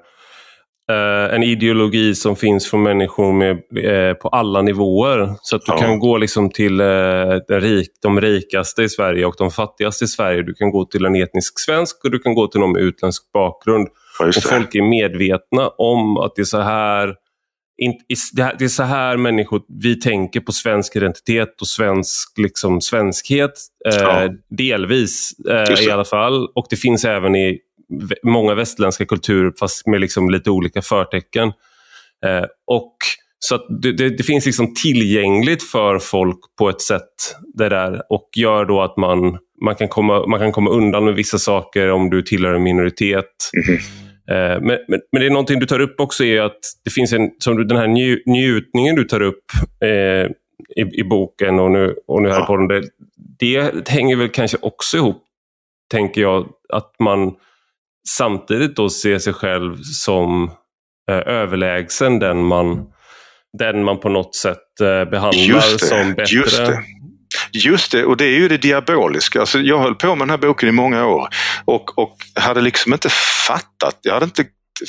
[0.92, 5.36] Uh, en ideologi som finns för människor med, uh, på alla nivåer.
[5.42, 5.78] Så att du ja.
[5.78, 10.44] kan gå liksom till den rik, de rikaste i Sverige och de fattigaste i Sverige.
[10.44, 13.32] Du kan gå till en etnisk svensk och du kan gå till någon med utländsk
[13.32, 13.88] bakgrund.
[14.20, 17.16] Ja, och folk är medvetna om att det är så här
[18.58, 23.52] det är så här människor, vi tänker på svensk identitet och svensk liksom, svenskhet.
[23.86, 24.30] Ja.
[24.50, 25.32] Delvis
[25.88, 26.48] i alla fall.
[26.56, 27.60] Och det finns även i
[28.24, 31.48] många västerländska kulturer fast med liksom lite olika förtecken.
[32.26, 32.96] Eh, och
[33.40, 38.30] så det, det, det, finns liksom tillgängligt för folk på ett sätt det där och
[38.36, 42.10] gör då att man, man, kan komma, man kan komma undan med vissa saker om
[42.10, 43.26] du tillhör en minoritet.
[43.68, 43.80] Mm.
[44.30, 47.14] Eh, men, men, men, det är någonting du tar upp också är att det finns
[47.14, 49.44] en, som du, den här nju, njutningen du tar upp
[49.84, 50.32] eh,
[50.84, 52.46] i, i, boken och nu, och nu här ja.
[52.46, 52.92] på den, det,
[53.40, 55.24] det hänger väl kanske också ihop,
[55.92, 57.36] tänker jag, att man
[58.10, 60.52] samtidigt då se sig själv som
[61.12, 62.86] eh, överlägsen den man,
[63.58, 66.36] den man på något sätt eh, behandlar det, som bättre.
[66.36, 66.84] Just det.
[67.52, 69.40] Just det, och det är ju det diaboliska.
[69.40, 71.28] Alltså, jag höll på med den här boken i många år
[71.66, 73.10] och, och hade liksom inte
[73.48, 74.46] fattat, jag hade inte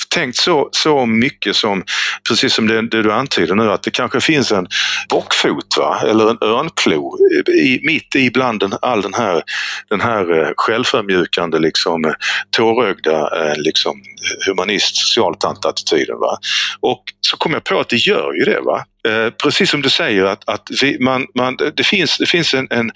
[0.09, 1.85] tänkt så, så mycket som,
[2.29, 4.67] precis som det, det, du antyder nu, att det kanske finns en
[5.09, 6.01] bockfot va?
[6.07, 9.43] eller en örnklo i, mitt i bland den, all den här,
[9.91, 12.13] den här eh, självförmjukande, liksom, eh,
[12.51, 14.03] tårögda eh, liksom,
[14.47, 16.19] humanist socialtant-attityden.
[16.19, 16.39] Va?
[16.81, 18.61] Och så kom jag på att det gör ju det.
[18.61, 18.85] Va?
[19.09, 22.67] Eh, precis som du säger att, att vi, man, man, det finns, det finns en,
[22.71, 22.91] en,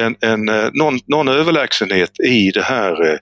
[0.00, 3.18] en, en, någon, någon överlägsenhet i det här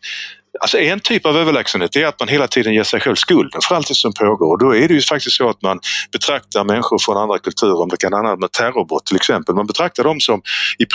[0.61, 3.75] Alltså en typ av överlägsenhet är att man hela tiden ger sig själv skulden för
[3.75, 4.53] allt det som pågår.
[4.53, 5.81] Och då är det ju faktiskt så att man
[6.13, 10.05] betraktar människor från andra kulturer, om det kan handla om terrorbrott till exempel, man betraktar
[10.05, 10.43] dem som
[10.79, 10.87] i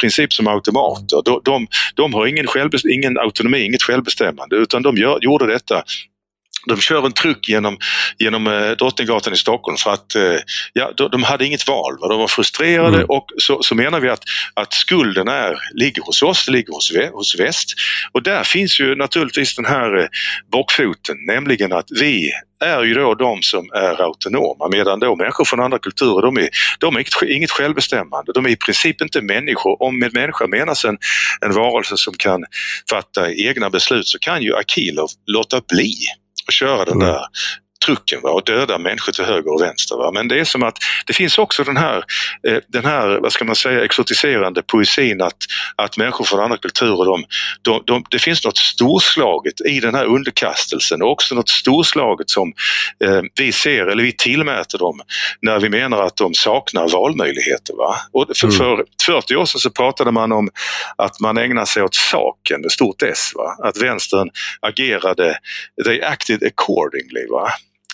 [0.00, 1.22] princip som automater.
[1.24, 2.46] De, de, de har ingen,
[2.90, 5.82] ingen autonomi, inget självbestämmande utan de gör, gjorde detta
[6.66, 7.78] de kör en truck genom,
[8.18, 10.36] genom eh, Drottninggatan i Stockholm för att eh,
[10.72, 11.98] ja, de, de hade inget val.
[12.00, 12.08] Va?
[12.08, 13.06] De var frustrerade mm.
[13.08, 14.22] och så, så, menar vi att,
[14.54, 17.74] att skulden är, ligger hos oss, ligger hos, hos väst.
[18.12, 20.06] Och där finns ju naturligtvis den här eh,
[20.52, 25.60] bockfoten, nämligen att vi är ju då de som är autonoma medan då människor från
[25.60, 26.48] andra kulturer de är,
[26.78, 28.32] de är inget självbestämmande.
[28.32, 29.82] De är i princip inte människor.
[29.82, 30.98] Om med människa menas en,
[31.40, 32.44] en varelse som kan
[32.90, 35.94] fatta egna beslut så kan ju Akilov låta bli
[36.52, 37.20] köra den där
[37.86, 39.96] trucken va, och döda människor till höger och vänster.
[39.96, 40.10] Va.
[40.12, 42.04] Men det är som att det finns också den här,
[42.48, 45.36] eh, den här vad ska man säga, exotiserande poesin att,
[45.76, 47.24] att människor från andra kulturer, de,
[47.62, 52.52] de, de, det finns något storslaget i den här underkastelsen och också något storslaget som
[53.04, 55.00] eh, vi ser, eller vi tillmäter dem
[55.40, 57.74] när vi menar att de saknar valmöjligheter.
[57.76, 57.96] Va?
[58.12, 58.58] Och för, mm.
[58.58, 60.48] för 40 år sedan så pratade man om
[60.96, 63.32] att man ägnar sig åt saken med stort S.
[63.34, 63.56] Va?
[63.68, 65.38] Att vänstern agerade,
[65.84, 67.26] they acted accordingly.
[67.30, 67.50] Va?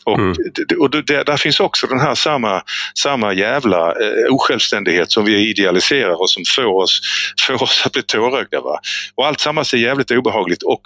[0.08, 0.34] Och, mm.
[0.78, 2.62] och det, där finns också den här samma,
[2.94, 7.00] samma jävla eh, osjälvständighet som vi idealiserar och som får oss,
[7.46, 8.60] får oss att bli tårögda.
[8.60, 8.80] Va?
[9.14, 10.80] Och allt sammans är jävligt obehagligt och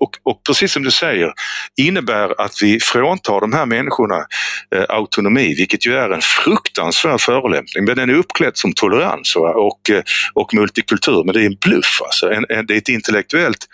[0.00, 1.32] och, och, precis som du säger
[1.76, 4.26] innebär att vi fråntar de här människorna
[4.74, 7.84] eh, autonomi, vilket ju är en fruktansvärd förolämpning.
[7.84, 10.02] Men den är uppklädd som tolerans och, eh,
[10.34, 12.00] och multikultur, men det är en bluff.
[12.04, 12.32] Alltså.
[12.32, 13.66] En, en, det är ett intellektuellt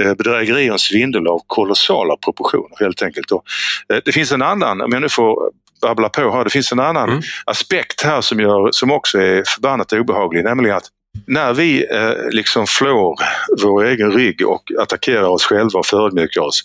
[0.00, 3.30] eh, bedrägeri och en svindel av kolossala proportioner helt enkelt.
[3.30, 3.44] Och,
[3.92, 5.50] eh, det finns en annan, om jag nu får
[5.82, 7.22] babbla på här, det finns en annan mm.
[7.46, 10.90] aspekt här som, gör, som också är förbannat obehaglig, nämligen att
[11.26, 13.14] när vi eh, liksom flår
[13.62, 16.62] vår egen rygg och attackerar oss själva och förödmjukar oss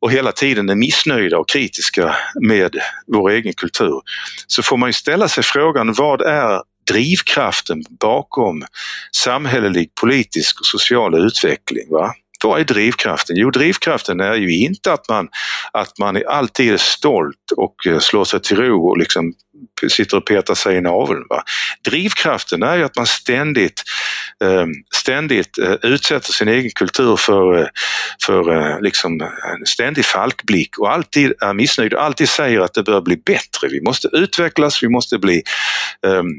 [0.00, 4.00] och hela tiden är missnöjda och kritiska med vår egen kultur
[4.46, 8.64] så får man ju ställa sig frågan vad är drivkraften bakom
[9.16, 11.86] samhällelig, politisk och social utveckling?
[11.90, 12.14] Va?
[12.44, 13.36] Vad är drivkraften?
[13.36, 15.28] Jo, drivkraften är ju inte att man,
[15.72, 19.32] att man alltid är stolt och eh, slår sig till ro och liksom
[19.88, 21.24] sitter och petar sig i naveln.
[21.28, 21.42] Va?
[21.84, 23.82] Drivkraften är ju att man ständigt,
[24.44, 27.66] eh, ständigt eh, utsätter sin egen kultur för, eh,
[28.26, 33.00] för liksom en ständig falkblick och alltid är missnöjd och alltid säger att det bör
[33.00, 33.68] bli bättre.
[33.68, 35.42] Vi måste utvecklas, vi måste, bli,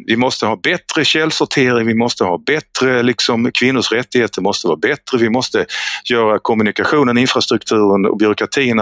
[0.05, 5.17] vi måste ha bättre källsortering, vi måste ha bättre, liksom, kvinnors rättigheter måste vara bättre,
[5.17, 5.65] vi måste
[6.09, 8.81] göra kommunikationen, infrastrukturen och byråkratin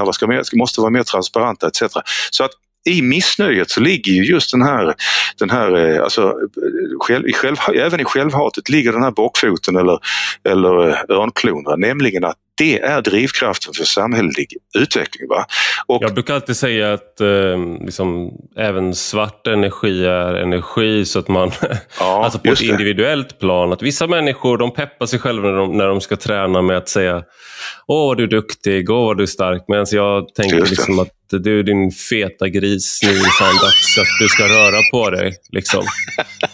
[0.53, 1.83] måste vara mer transparenta etc.
[2.31, 2.51] Så att
[2.85, 4.95] i missnöjet så ligger ju just den här,
[5.39, 9.99] den här eh, alltså, eh, själv, själv, även i självhatet ligger den här bockfoten eller,
[10.49, 15.27] eller eh, örnklonen, nämligen att det är drivkraften för samhällelig utveckling.
[15.29, 15.45] Va?
[15.85, 17.27] Och, jag brukar alltid säga att eh,
[17.85, 21.51] liksom, även svart energi är energi så att man,
[21.99, 25.77] ja, alltså på ett individuellt plan, att vissa människor de peppar sig själva när de,
[25.77, 27.23] när de ska träna med att säga
[27.87, 29.63] Åh vad du är duktig, åh vad du är stark.
[29.67, 34.19] Medan jag tänker liksom att du din feta gris, nu är det fan dags att
[34.19, 35.35] du ska röra på dig.
[35.51, 35.83] Liksom.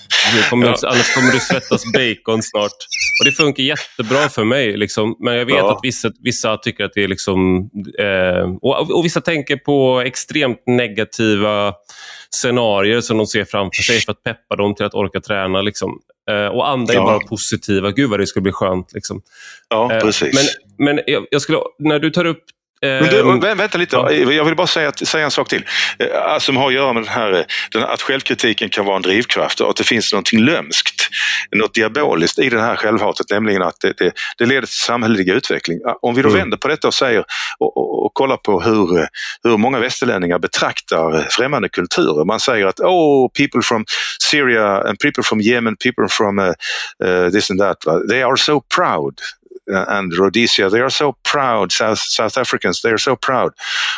[0.49, 0.89] Kommer, ja.
[0.89, 2.71] Annars kommer du svettas bacon snart.
[3.19, 4.77] Och Det funkar jättebra för mig.
[4.77, 5.15] Liksom.
[5.19, 5.71] Men jag vet ja.
[5.71, 7.07] att vissa, vissa tycker att det är...
[7.07, 11.73] liksom eh, och, och, vissa tänker på extremt negativa
[12.29, 15.61] scenarier som de ser framför sig för att peppa dem till att orka träna.
[15.61, 15.99] Liksom.
[16.31, 17.01] Eh, och andra ja.
[17.01, 17.91] är bara positiva.
[17.91, 18.93] Gud vad det ska bli skönt.
[18.93, 19.21] Liksom.
[19.69, 20.33] Ja, eh, precis.
[20.77, 22.43] Men, men jag, jag skulle, när du tar upp
[22.81, 24.11] men du, vänta lite, ja.
[24.11, 25.65] jag vill bara säga, säga en sak till.
[25.99, 29.61] Eh, som har att göra med den här, den, att självkritiken kan vara en drivkraft
[29.61, 31.09] och att det finns något lömskt,
[31.55, 35.79] något diaboliskt i det här självhatet, nämligen att det, det, det leder till samhällelig utveckling.
[36.01, 36.39] Om vi då mm.
[36.39, 37.23] vänder på detta och säger
[37.59, 39.07] och, och, och kollar på hur,
[39.43, 42.25] hur många västerlänningar betraktar främmande kulturer.
[42.25, 43.85] Man säger att oh, people from
[44.31, 46.53] Syria and people from Yemen, people from uh,
[47.03, 47.77] uh, this and that,
[48.09, 49.13] they are so proud.
[49.71, 50.69] Uh, and Rhodesia.
[50.69, 53.51] They are so proud, South, South Africans, they are so proud.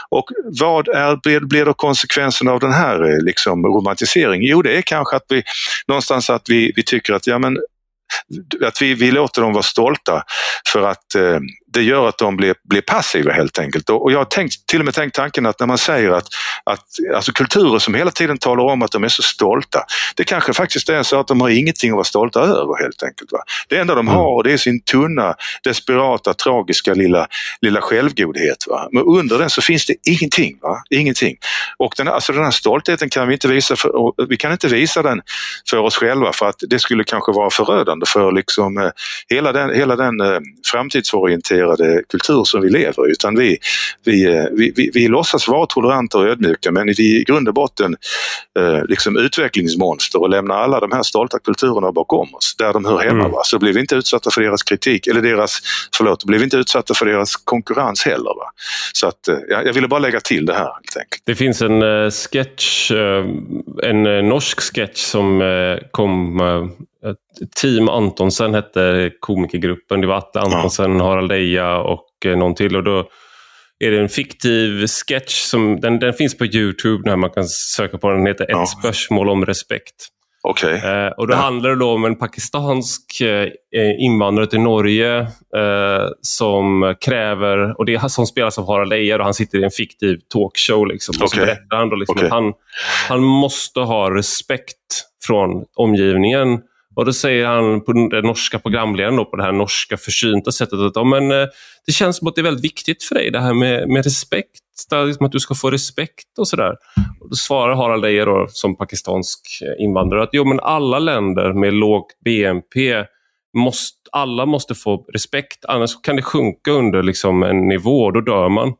[0.09, 4.49] Och vad är, blir, blir då konsekvensen av den här eh, liksom, romantiseringen?
[4.49, 5.43] Jo, det är kanske att vi
[5.87, 7.57] någonstans att vi, vi tycker att ja, men
[8.63, 10.23] att vi, vi låter dem vara stolta
[10.73, 11.39] för att eh,
[11.77, 13.89] det gör att de blir, blir passiva helt enkelt.
[13.89, 16.27] Och, jag har tänkt, till och med tänkt tanken att när man säger att,
[16.63, 19.83] att alltså kulturer som hela tiden talar om att de är så stolta,
[20.15, 23.31] det kanske faktiskt är så att de har ingenting att vara stolta över helt enkelt.
[23.31, 23.39] Va?
[23.67, 24.13] Det enda de mm.
[24.13, 27.27] har det är sin tunna, desperata, tragiska lilla,
[27.61, 28.67] lilla självgodhet.
[28.67, 28.89] Va?
[28.91, 30.57] Men under den så finns det ingenting.
[30.61, 30.83] Va?
[30.89, 31.35] Ingenting.
[31.77, 33.91] Och den, alltså den här stoltheten kan vi inte visa för,
[34.29, 35.21] vi kan inte visa den
[35.69, 38.89] för oss själva för att det skulle kanske vara förödande för liksom, eh,
[39.29, 40.39] hela den, hela den eh,
[40.71, 43.11] framtidsorienterade kultur som vi lever i.
[43.11, 43.57] Utan vi,
[44.05, 47.53] vi, eh, vi, vi, vi låtsas vara toleranta och ödmjuka men vi i grund och
[47.53, 47.95] botten
[48.87, 53.19] liksom utvecklingsmonster och lämnar alla de här stolta kulturerna bakom oss, där de hör hemma.
[53.19, 53.31] Mm.
[53.31, 53.41] Va?
[53.43, 55.59] Så blir vi inte utsatta för deras kritik, eller deras,
[55.97, 58.35] förlåt, blir vi inte utsatta för deras konkurrens heller.
[58.35, 58.51] Va?
[58.93, 61.21] Så att, eh, jag ville bara lägga till det här helt enkelt.
[61.25, 63.25] Det finns en uh, sketch, uh,
[63.83, 65.27] en uh, norsk sketch som
[65.91, 66.41] kom
[67.61, 70.01] Team Antonsen hette komikergruppen.
[70.01, 72.75] Det var Atte Antonsen, Harald Eja och eh, någon till.
[72.75, 73.09] Och då
[73.79, 75.33] är det en fiktiv sketch.
[75.33, 78.17] Som, den, den finns på Youtube när man kan söka på den.
[78.17, 78.63] Den heter ja.
[78.63, 80.07] Ett spörsmål om respekt.
[80.43, 80.73] Okay.
[80.73, 81.37] Eh, och då ja.
[81.37, 83.49] handlar det om en pakistansk eh,
[83.99, 85.19] invandrare till Norge
[85.55, 89.63] eh, som kräver, och det är, som spelas av Harald Eja och han sitter i
[89.63, 90.87] en fiktiv talkshow.
[90.87, 91.39] Liksom, och okay.
[91.39, 92.25] så berättar han då liksom okay.
[92.25, 92.53] att han,
[93.07, 94.75] han måste ha respekt
[95.23, 96.61] från omgivningen
[96.97, 100.79] och då säger han på den norska programledaren då, på det här norska försynta sättet
[100.79, 101.47] att ja, men, eh,
[101.85, 104.59] det känns som att det är väldigt viktigt för dig det här med, med respekt.
[105.05, 106.75] Liksom att du ska få respekt och sådär.
[107.29, 111.73] Då svarar Harald Ejer då, som pakistansk eh, invandrare att jo, men alla länder med
[111.73, 113.05] lågt BNP
[113.57, 118.21] måste, alla måste få respekt, annars kan det sjunka under liksom, en nivå och då
[118.21, 118.73] dör man.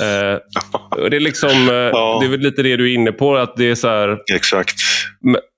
[0.00, 0.38] Eh,
[1.10, 2.18] det, är liksom, eh, ja.
[2.20, 3.36] det är väl lite det du är inne på.
[3.36, 4.76] att det är så här, Exakt.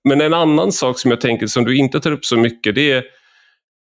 [0.08, 2.92] Men en annan sak som jag tänker som du inte tar upp så mycket det
[2.92, 3.04] är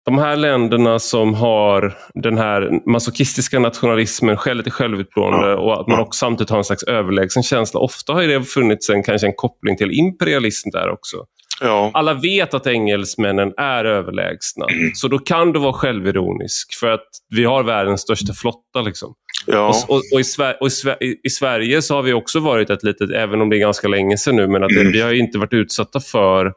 [0.07, 5.57] de här länderna som har den här masochistiska nationalismen, lite självutplånande ja.
[5.57, 7.81] och att man också samtidigt har en slags överlägsen känsla.
[7.81, 11.17] Ofta har det funnits en, kanske en koppling till imperialism där också.
[11.61, 11.91] Ja.
[11.95, 14.91] Alla vet att engelsmännen är överlägsna, mm.
[14.95, 18.81] så då kan du vara självironisk för att vi har världens största flotta.
[18.81, 19.15] Liksom.
[19.47, 19.69] Ja.
[19.69, 20.69] Och, och, och, i, Sver och
[21.01, 23.89] i, i, Sverige så har vi också varit ett litet, även om det är ganska
[23.89, 24.93] länge sedan nu, men att mm.
[24.93, 26.53] vi har inte varit utsatta för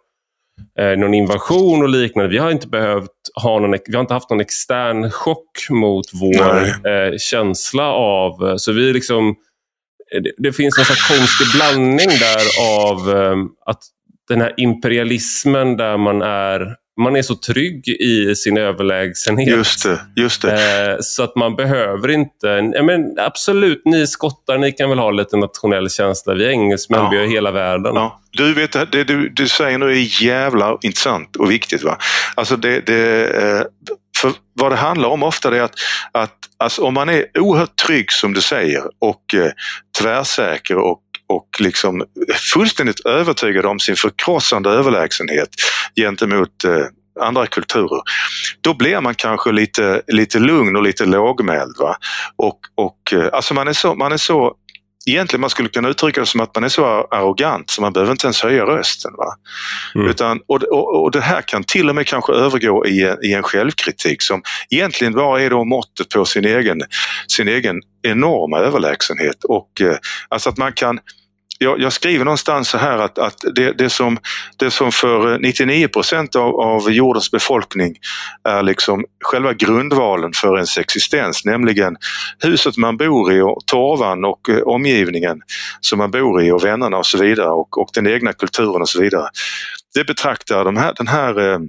[0.79, 2.31] eh, någon invasion och liknande.
[2.31, 3.09] Vi har inte behövt
[3.43, 8.55] ha någon, vi har inte haft någon extern chock mot vår eh, känsla av, eh,
[8.55, 9.35] så vi liksom
[10.15, 12.43] eh, det, det finns en slags konstig blandning där
[12.81, 13.79] av eh, att
[14.29, 19.57] den här imperialismen där man är man är så trygg i sin överlägsenhet.
[19.57, 20.51] Just det, just det.
[20.51, 22.61] Eh, så att man behöver inte...
[22.83, 26.33] Men absolut, ni skottar ni kan väl ha lite nationell känsla.
[26.33, 27.09] Vi är engelsmän, ja.
[27.09, 27.95] vi har hela världen.
[27.95, 28.19] Ja.
[28.31, 31.83] Du vet, det du, du säger nu är jävla intressant och viktigt.
[31.83, 31.97] Va?
[32.35, 33.61] Alltså det, det, eh,
[34.21, 35.75] för vad det handlar om ofta är att,
[36.11, 39.51] att alltså om man är oerhört trygg som du säger och eh,
[40.01, 42.03] tvärsäker och och liksom
[42.53, 45.49] fullständigt övertygad om sin förkrossande överlägsenhet
[45.95, 46.85] gentemot eh,
[47.21, 48.01] andra kulturer.
[48.61, 51.75] Då blir man kanske lite, lite lugn och lite lågmäld.
[51.79, 51.95] Va?
[52.35, 54.55] Och, och, eh, alltså man, är så, man är så
[55.05, 58.11] egentligen man skulle kunna uttrycka det som att man är så arrogant så man behöver
[58.11, 59.11] inte ens höja rösten.
[59.17, 59.35] Va?
[59.95, 60.07] Mm.
[60.07, 63.43] Utan, och, och, och, det här kan till och med kanske övergå i, i en
[63.43, 66.81] självkritik som egentligen bara är då måttet på sin egen,
[67.27, 69.43] sin egen enorma överlägsenhet.
[69.43, 69.97] Och, eh,
[70.29, 70.99] alltså att man kan
[71.61, 74.17] jag, jag, skriver någonstans så här att, att det, det, som,
[74.57, 77.95] det som för eh, 99 procent av, av jordens befolkning
[78.49, 81.97] är liksom själva grundvalen för ens existens, nämligen
[82.43, 85.41] huset man bor i och torvan och eh, omgivningen
[85.81, 88.89] som man bor i och vännerna och så vidare och, och den egna kulturen och
[88.89, 89.29] så vidare.
[89.95, 91.59] Det betraktar de här, den här eh,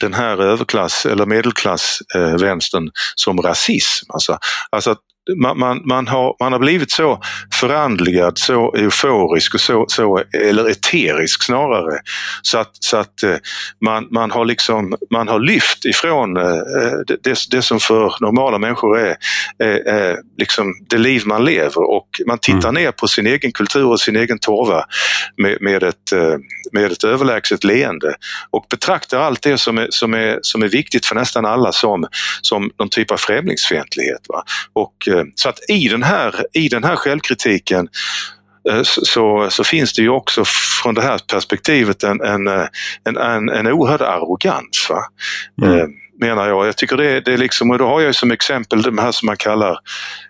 [0.00, 4.06] den här överklass eller medelklassvänstern eh, som rasism.
[4.08, 4.38] Alltså,
[4.70, 4.98] alltså att
[5.36, 7.20] man, man, man, har, man har blivit så
[7.54, 11.98] förandligad, så euforisk och så, så eller eterisk snarare.
[12.42, 13.36] Så att, så att eh,
[13.84, 16.42] man, man, har liksom, man har lyft ifrån eh,
[17.22, 19.16] det, det som för normala människor är,
[19.58, 22.82] är, är liksom det liv man lever och man tittar mm.
[22.82, 24.84] ner på sin egen kultur och sin egen torva
[25.36, 26.36] med, med, ett, eh,
[26.72, 28.14] med ett överlägset leende
[28.50, 32.06] och betraktar allt det som är, som är, som är viktigt för nästan alla som,
[32.42, 34.26] som någon typ av främlingsfientlighet.
[34.28, 34.42] Va?
[34.72, 37.88] Och Eh, så att i den här, i den här självkritiken
[38.70, 40.44] eh, så, så finns det ju också
[40.82, 42.66] från det här perspektivet en, en, eh,
[43.04, 44.86] en, en, en oerhörd arrogans.
[44.90, 45.04] Va?
[45.62, 45.90] Mm
[46.20, 46.66] menar jag.
[46.66, 49.26] Jag tycker det, det är liksom, och då har jag som exempel de här som
[49.26, 49.78] man kallar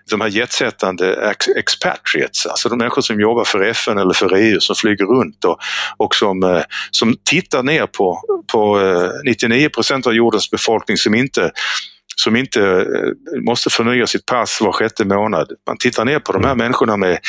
[0.09, 4.75] de här jetsättande expatriates, alltså de människor som jobbar för FN eller för EU som
[4.75, 5.57] flyger runt och,
[5.97, 6.61] och som, eh,
[6.91, 8.21] som tittar ner på,
[8.51, 11.51] på eh, 99% av jordens befolkning som inte
[12.19, 15.51] som inte eh, måste förnya sitt pass var sjätte månad.
[15.67, 16.57] Man tittar ner på de här mm.
[16.57, 17.19] människorna med,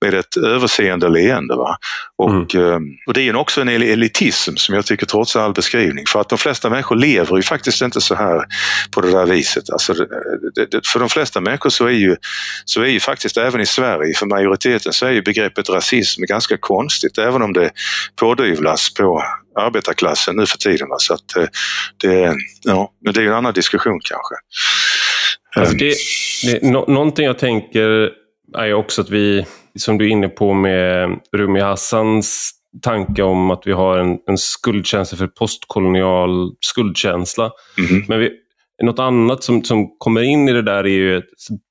[0.00, 1.56] med ett överseende leende.
[1.56, 1.76] Va?
[2.18, 2.72] Och, mm.
[2.72, 6.06] Ehm, och det är också en elitism som jag tycker trots all beskrivning.
[6.06, 8.44] För att de flesta människor lever ju faktiskt inte så här
[8.90, 9.70] på det där viset.
[9.70, 9.94] Alltså,
[10.54, 12.16] det, det, för de flesta människor så är, ju,
[12.64, 16.56] så är ju faktiskt även i Sverige, för majoriteten, så är ju begreppet rasism ganska
[16.56, 17.18] konstigt.
[17.18, 17.70] Även om det
[18.16, 19.24] pådyvlas på
[19.54, 20.88] arbetarklassen nu för tiden.
[20.98, 21.46] Så att eh,
[21.96, 22.34] det,
[22.64, 24.34] ja, men det är en annan diskussion kanske.
[25.56, 25.94] Alltså det,
[26.44, 28.10] det, no, någonting jag tänker
[28.58, 29.46] är också att vi,
[29.78, 32.50] som du är inne på med Rumi Hassans
[32.82, 37.50] tanke om att vi har en, en skuldkänsla för postkolonial skuldkänsla.
[37.78, 38.04] Mm.
[38.08, 38.30] Men vi,
[38.82, 41.24] något annat som, som kommer in i det där är ju att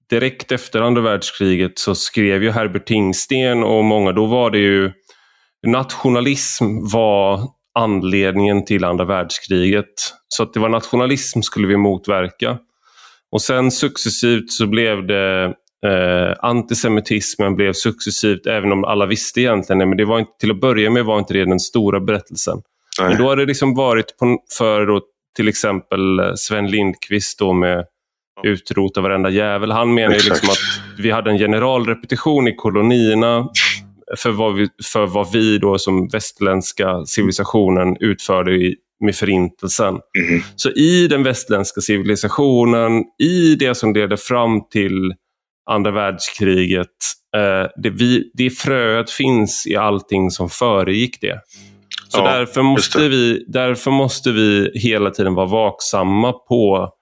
[0.10, 4.92] direkt efter andra världskriget så skrev ju Herbert Tingsten och många, då var det ju
[5.68, 7.42] nationalism var
[7.76, 9.86] anledningen till andra världskriget.
[10.28, 12.58] Så att det var nationalism skulle vi motverka.
[13.32, 15.54] Och sen successivt så blev det
[15.86, 20.62] eh, antisemitismen blev successivt, även om alla visste egentligen men det var inte, till att
[20.62, 22.62] börja med var inte det den stora berättelsen.
[23.00, 23.10] Nej.
[23.10, 25.02] Men då har det liksom varit på, för då,
[25.36, 27.86] till exempel eh, Sven Lindqvist då med
[28.44, 29.72] utrota varenda jävel.
[29.72, 33.50] Han menar ju liksom att vi hade en generalrepetition i kolonierna
[34.18, 40.00] för vad vi, för vad vi då som västerländska civilisationen utförde i, med förintelsen.
[40.20, 40.42] Mm.
[40.56, 45.14] Så i den västerländska civilisationen, i det som ledde fram till
[45.70, 46.88] andra världskriget,
[47.36, 51.42] eh, det, vi, det fröet finns i allting som föregick det.
[52.08, 56.94] Så ja, därför, måste vi, därför måste vi hela tiden vara vaksamma på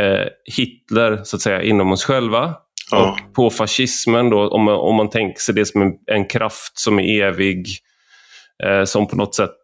[0.00, 0.26] eh,
[0.56, 2.54] Hitler så att säga inom oss själva
[2.96, 3.18] Ja.
[3.36, 6.98] på fascismen, då, om, man, om man tänker sig det som en, en kraft som
[6.98, 7.66] är evig,
[8.64, 9.56] eh, som på något sätt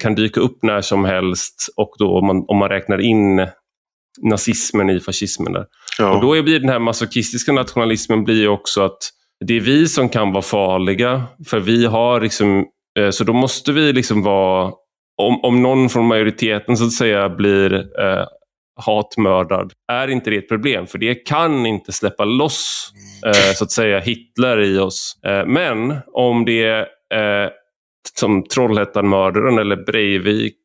[0.00, 3.46] kan dyka upp när som helst och då om man, om man räknar in
[4.22, 5.52] nazismen i fascismen.
[5.52, 5.64] Där.
[5.98, 6.14] Ja.
[6.14, 8.98] Och då blir den här masochistiska nationalismen blir också att
[9.46, 12.64] det är vi som kan vara farliga, för vi har liksom,
[12.98, 14.72] eh, så då måste vi liksom vara
[15.22, 18.24] om, om någon från majoriteten så att säga blir eh,
[18.76, 22.92] hatmördad är inte det ett problem för det kan inte släppa loss
[23.26, 25.18] eh, så att säga Hitler i oss.
[25.26, 27.50] Eh, men om det är eh,
[28.18, 30.60] som Trollhättan-mördaren eller Breivik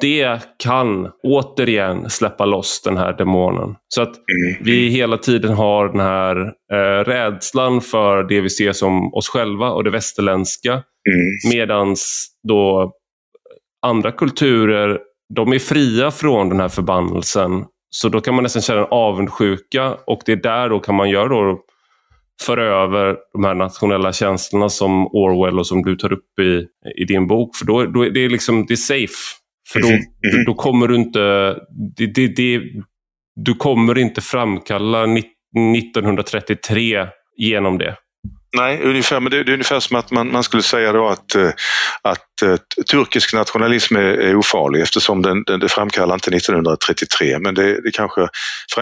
[0.00, 3.76] det kan återigen släppa loss den här demonen.
[3.88, 4.14] Så att
[4.60, 6.36] vi hela tiden har den här
[6.72, 10.72] eh, rädslan för det vi ser som oss själva och det västerländska.
[10.72, 11.54] Mm.
[11.54, 12.92] Medans då
[13.86, 14.98] andra kulturer
[15.34, 17.64] de är fria från den här förbannelsen.
[17.90, 21.10] Så då kan man nästan känna en avundsjuka och det är där då kan man
[21.10, 21.60] göra då
[22.42, 26.66] föra över de här nationella känslorna som Orwell och som du tar upp i,
[27.02, 27.56] i din bok.
[27.56, 29.14] För då, då är det, liksom, det är safe.
[29.72, 30.44] För då, mm -hmm.
[30.46, 31.20] då kommer du inte...
[31.96, 32.62] Det, det, det,
[33.36, 37.06] du kommer inte framkalla 1933
[37.36, 37.96] genom det.
[38.56, 41.34] Nej, ungefär, men det, det, är ungefär som att man, man skulle säga då att,
[41.34, 41.48] eh,
[42.02, 47.54] att, att turkisk nationalism är, är ofarlig eftersom den, den, det framkallar inte 1933 men
[47.54, 48.28] det, det kanske,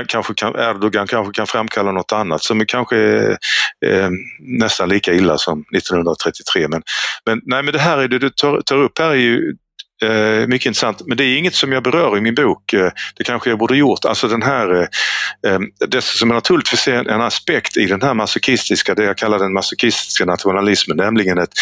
[0.09, 3.39] kanske kan, Erdogan kanske kan framkalla något annat som kanske är,
[3.87, 4.11] är
[4.41, 6.69] nästan lika illa som 1933.
[6.69, 6.83] Men,
[7.27, 9.55] men, nej, men det här är det du tar, tar upp här är ju
[10.03, 12.73] Eh, mycket intressant, men det är inget som jag berör i min bok.
[12.73, 14.05] Eh, det kanske jag borde gjort.
[14.05, 18.95] Alltså den här, eh, ehm, det som naturligtvis är en, aspekt i den här masochistiska,
[18.95, 21.53] det jag kallar den masochistiska nationalismen, nämligen ett,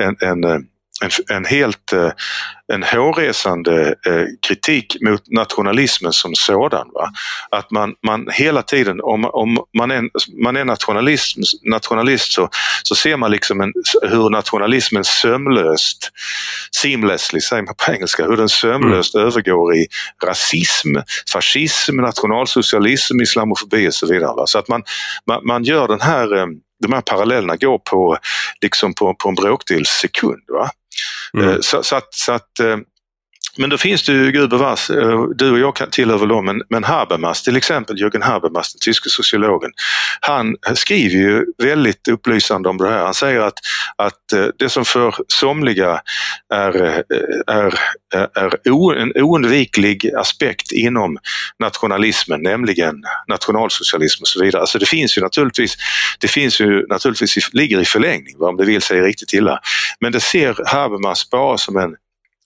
[0.00, 0.58] en, en eh,
[1.04, 2.10] en, en helt eh,
[2.72, 6.86] en hårresande eh, kritik mot nationalismen som sådan.
[6.94, 7.10] Va?
[7.50, 10.02] Att man, man hela tiden, om, om man är,
[10.42, 12.48] man är nationalist, nationalist så,
[12.82, 16.10] så ser man liksom en, hur nationalismen sömlöst,
[16.82, 19.26] seamlessly säger man på engelska, hur den sömlöst mm.
[19.26, 19.86] övergår i
[20.24, 20.96] rasism,
[21.32, 24.34] fascism, nationalsocialism, islamofobi och så vidare.
[24.36, 24.46] Va?
[24.46, 24.82] Så att man,
[25.26, 26.46] man, man gör den här eh,
[26.80, 28.16] de här parallellerna går på,
[28.62, 30.42] liksom på, på en bråkdels sekund.
[30.48, 30.70] Va?
[31.34, 31.48] Mm.
[31.48, 32.76] Eh, så, så, att, så att eh,
[33.56, 36.84] men då finns det ju gubevars, eh, du och jag tillhör väl dem, men, men
[36.84, 39.70] Habermas till exempel, Jürgen Habermas, den tyske sociologen,
[40.20, 43.04] han skriver ju väldigt upplysande om det här.
[43.04, 43.58] Han säger att,
[43.96, 46.00] att eh, det som för somliga
[46.54, 47.00] är, eh,
[47.46, 47.78] är,
[48.14, 51.18] är o, en oundviklig aspekt inom
[51.58, 52.94] nationalismen, nämligen
[53.28, 54.60] nationalsocialism och så vidare.
[54.60, 55.76] Alltså det finns ju naturligtvis,
[56.18, 59.60] det finns ju naturligtvis, ligger i förlängning om det vill sig riktigt illa.
[60.00, 61.94] Men det ser Habermas bara som en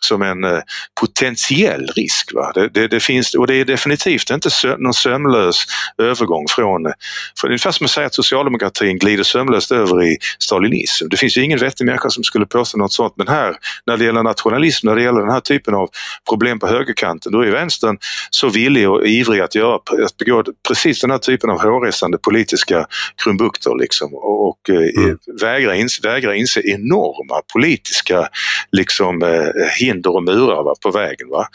[0.01, 0.61] som en eh,
[1.01, 2.35] potentiell risk.
[2.35, 2.53] Va?
[2.55, 5.65] Det, det, det, finns, och det är definitivt inte sö, någon sömlös
[5.99, 6.93] övergång från...
[7.41, 11.09] För ungefär som att säga att socialdemokratin glider sömlöst över i stalinism.
[11.09, 14.05] Det finns ju ingen vettig människa som skulle påstå något sånt men här när det
[14.05, 15.89] gäller nationalism, när det gäller den här typen av
[16.29, 17.99] problem på högerkanten, då är vänstern
[18.31, 19.75] så villig och ivrig att, göra,
[20.05, 22.87] att begå precis den här typen av hårresande politiska
[23.25, 25.19] krumbukter liksom, och, och eh, mm.
[25.41, 28.29] vägrar, inse, vägrar inse enorma politiska
[28.73, 31.29] liksom, eh, hinder och murar va, på vägen.
[31.29, 31.47] Va?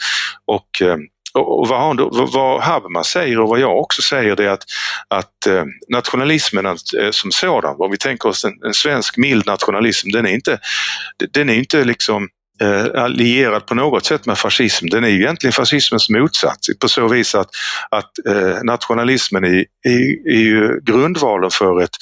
[0.44, 0.96] Och, eh,
[1.34, 1.96] och vad, han,
[2.32, 4.64] vad Habermas säger och vad jag också säger det är att,
[5.08, 10.08] att eh, nationalismen eh, som sådan, om vi tänker oss en, en svensk mild nationalism,
[10.08, 10.58] den är inte,
[11.30, 12.28] den är inte liksom
[12.64, 14.86] Eh, allierad på något sätt med fascism.
[14.86, 17.48] Den är ju egentligen fascismens motsats på så vis att,
[17.90, 21.96] att eh, nationalismen är, är, är ju grundvalen för ett,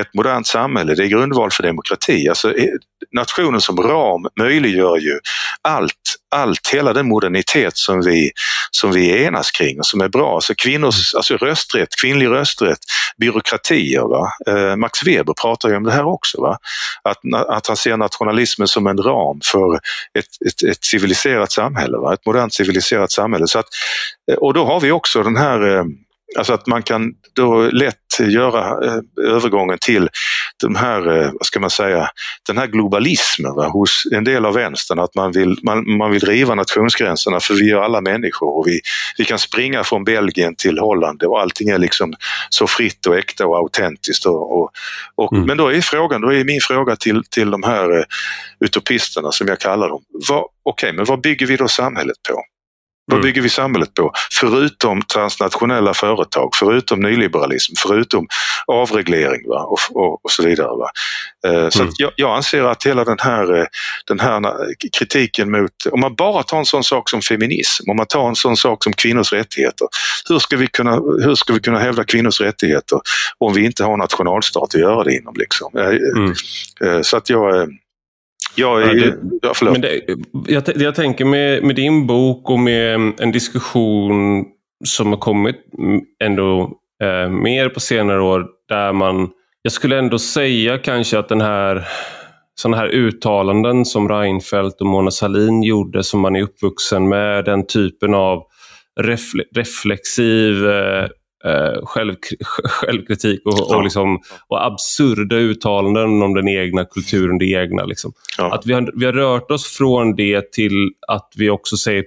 [0.00, 0.94] ett modernt samhälle.
[0.94, 2.28] Det är grundval för demokrati.
[2.28, 2.68] Alltså, eh,
[3.12, 5.18] nationen som ram möjliggör ju
[5.62, 8.30] allt, allt, hela den modernitet som vi,
[8.70, 10.40] som vi enas kring och som är bra.
[10.40, 12.78] Så kvinnors, alltså rösträtt, kvinnlig rösträtt,
[13.16, 14.00] byråkratier.
[14.00, 14.28] Va?
[14.46, 16.40] Eh, Max Weber pratar ju om det här också.
[16.40, 16.58] Va?
[17.02, 17.18] Att,
[17.48, 19.74] att han ser nationalismen som en ram för
[20.18, 22.14] ett, ett, ett civiliserat samhälle, va?
[22.14, 23.46] ett modernt civiliserat samhälle.
[23.46, 23.66] Så att,
[24.30, 25.84] eh, och då har vi också den här eh,
[26.38, 28.76] Alltså att man kan då lätt göra
[29.20, 30.08] övergången till
[30.64, 32.08] de här, eh, vad ska man säga,
[32.46, 34.98] den här globalismen va, hos en del av vänstern.
[34.98, 38.80] Att man vill, man, man vill riva nationsgränserna för vi är alla människor och vi,
[39.18, 42.14] vi kan springa från Belgien till Holland och allting är liksom
[42.48, 44.26] så fritt och äkta och autentiskt.
[44.26, 44.70] Och, och,
[45.14, 45.46] och mm.
[45.46, 48.04] Men då är frågan, då är min fråga till, till de här uh,
[48.60, 50.02] utopisterna som jag kallar dem.
[50.30, 52.42] Okej, okay, men vad bygger vi då samhället på?
[53.06, 53.26] Vad mm.
[53.26, 54.12] bygger vi samhället på?
[54.40, 58.26] Förutom transnationella företag, förutom nyliberalism, förutom
[58.66, 59.62] avreglering va?
[59.62, 60.68] Och, och, och så vidare.
[60.68, 60.90] Va?
[61.46, 61.92] Eh, så mm.
[61.98, 63.66] jag, jag, anser att hela den här, eh,
[64.06, 64.42] den här
[64.98, 68.36] kritiken mot, om man bara tar en sån sak som feminism, om man tar en
[68.36, 69.88] sån sak som kvinnors rättigheter.
[70.28, 70.94] Hur ska vi kunna,
[71.24, 73.00] hur ska vi kunna hävda kvinnors rättigheter
[73.38, 75.34] om vi inte har nationalstat att göra det inom?
[75.38, 75.78] Liksom?
[75.78, 77.04] Eh, mm.
[77.04, 77.68] Så att jag
[78.54, 78.86] jag är...
[78.86, 80.00] Ja, det, ja, men det,
[80.46, 84.44] jag, jag tänker med, med din bok och med en diskussion
[84.84, 85.56] som har kommit
[86.24, 89.30] ändå eh, mer på senare år där man,
[89.62, 91.84] jag skulle ändå säga kanske att den här
[92.54, 97.66] sådana här uttalanden som Reinfeldt och Mona Sahlin gjorde som man är uppvuxen med, den
[97.66, 98.42] typen av
[99.00, 101.08] refle reflexiv eh,
[101.44, 102.14] eh, själv,
[102.64, 103.76] självkritik och, ja.
[103.76, 107.84] och, liksom, och absurda uttalanden om den egna kulturen, det egna.
[107.84, 108.12] Liksom.
[108.38, 108.54] Ja.
[108.54, 112.04] Att vi har, vi har rört oss från det till att vi också säger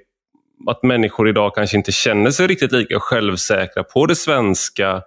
[0.67, 5.01] att människor idag kanske inte känner sig riktigt lika självsäkra på det svenska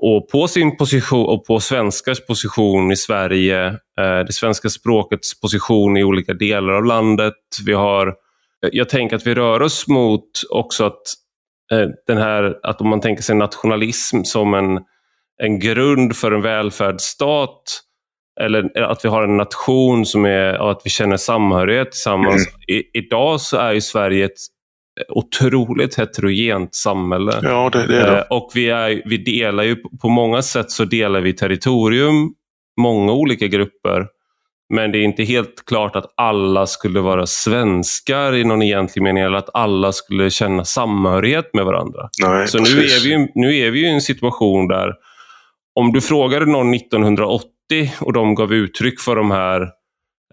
[0.00, 3.66] och på sin position och på svenskars position i Sverige,
[4.00, 7.34] eh, det svenska språkets position i olika delar av landet.
[7.66, 8.14] Vi har
[8.72, 11.02] jag tänker att vi rör oss mot också att
[12.06, 14.80] den här, att om man tänker sig nationalism som en,
[15.42, 17.82] en grund för en välfärdsstat
[18.40, 22.48] eller att vi har en nation som är att vi känner samhörighet tillsammans.
[22.48, 22.78] Mm.
[22.78, 24.38] I, idag så är ju Sverige ett
[25.08, 27.40] otroligt heterogent samhälle.
[27.42, 28.26] Ja, det, det är det.
[28.30, 32.34] Och vi, är, vi delar ju, på många sätt så delar vi territorium,
[32.80, 34.06] många olika grupper.
[34.74, 39.22] Men det är inte helt klart att alla skulle vara svenskar i någon egentlig mening
[39.22, 42.08] eller att alla skulle känna samhörighet med varandra.
[42.22, 44.94] Nej, så nu är, vi, nu är vi i en situation där
[45.74, 47.48] om du frågade någon 1980
[48.00, 49.60] och de gav uttryck för de här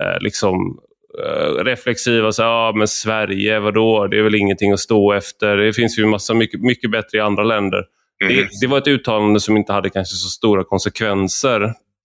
[0.02, 0.80] eh, liksom,
[1.26, 5.58] eh, reflexiva, så, ja men Sverige, vadå, det är väl ingenting att stå efter.
[5.58, 7.84] Det finns ju massa mycket, mycket bättre i andra länder.
[8.24, 8.36] Mm.
[8.36, 11.62] Det, det, var ett uttalande som inte hade kanske så stora konsekvenser.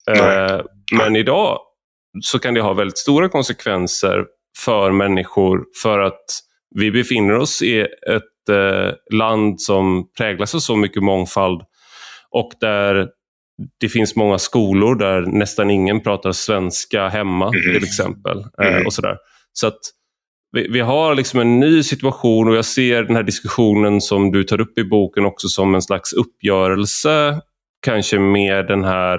[0.08, 0.60] Eh,
[0.92, 1.58] men idag
[2.22, 4.24] så kan det ha väldigt stora konsekvenser
[4.58, 6.24] för människor för att
[6.74, 11.62] vi befinner oss i ett eh, land som präglas av så mycket mångfald
[12.30, 13.08] och där
[13.80, 17.74] det finns många skolor där nästan ingen pratar svenska hemma mm.
[17.74, 18.44] till exempel.
[18.62, 18.86] Mm.
[18.86, 19.16] och sådär.
[19.52, 19.78] Så att
[20.52, 24.44] vi, vi, har liksom en ny situation och jag ser den här diskussionen som du
[24.44, 27.40] tar upp i boken också som en slags uppgörelse.
[27.82, 29.18] Kanske med den här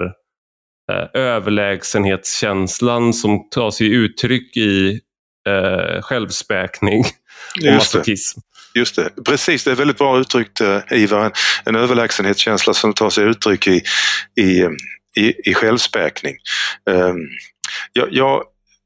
[0.92, 5.00] eh, överlägsenhetskänslan som tar sig uttryck i
[5.48, 7.04] eh, självspäkning
[7.66, 8.40] och masochism.
[8.74, 11.24] Just det, precis det är väldigt bra uttryckt eh, Ivar.
[11.24, 11.32] En,
[11.64, 13.82] en överlägsenhetskänsla som tar sig uttryck i,
[14.36, 14.68] i,
[15.16, 16.36] i, i självspäkning.
[16.90, 17.28] Um,
[17.92, 18.42] jag, jag,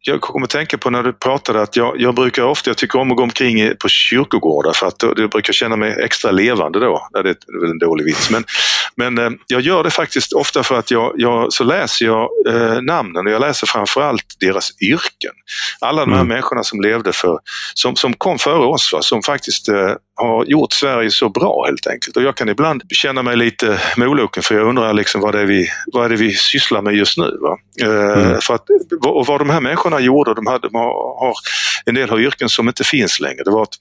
[0.07, 2.99] jag kommer att tänka på när du pratade att jag, jag brukar ofta, jag tycker
[2.99, 7.09] om att gå omkring på kyrkogårdar för att jag brukar känna mig extra levande då.
[7.13, 7.23] Det är
[7.61, 8.45] väl en dålig vits men,
[8.97, 12.83] men eh, jag gör det faktiskt ofta för att jag, jag så läser jag eh,
[12.83, 15.33] namnen och jag läser framförallt deras yrken.
[15.81, 16.29] Alla de här mm.
[16.29, 17.39] människorna som levde för,
[17.75, 21.87] som, som kom före oss, va, som faktiskt eh, har gjort Sverige så bra helt
[21.87, 22.17] enkelt.
[22.17, 25.47] Och jag kan ibland känna mig lite moloken för jag undrar liksom vad det är
[25.47, 27.39] vi, vad är vi sysslar med just nu.
[27.41, 27.59] Va?
[27.83, 28.41] Eh, mm.
[28.41, 28.67] för att,
[29.07, 31.35] och vad de här människorna gjorde, de, hade, de har,
[31.85, 33.43] en del har yrken som inte finns längre.
[33.45, 33.75] Det var att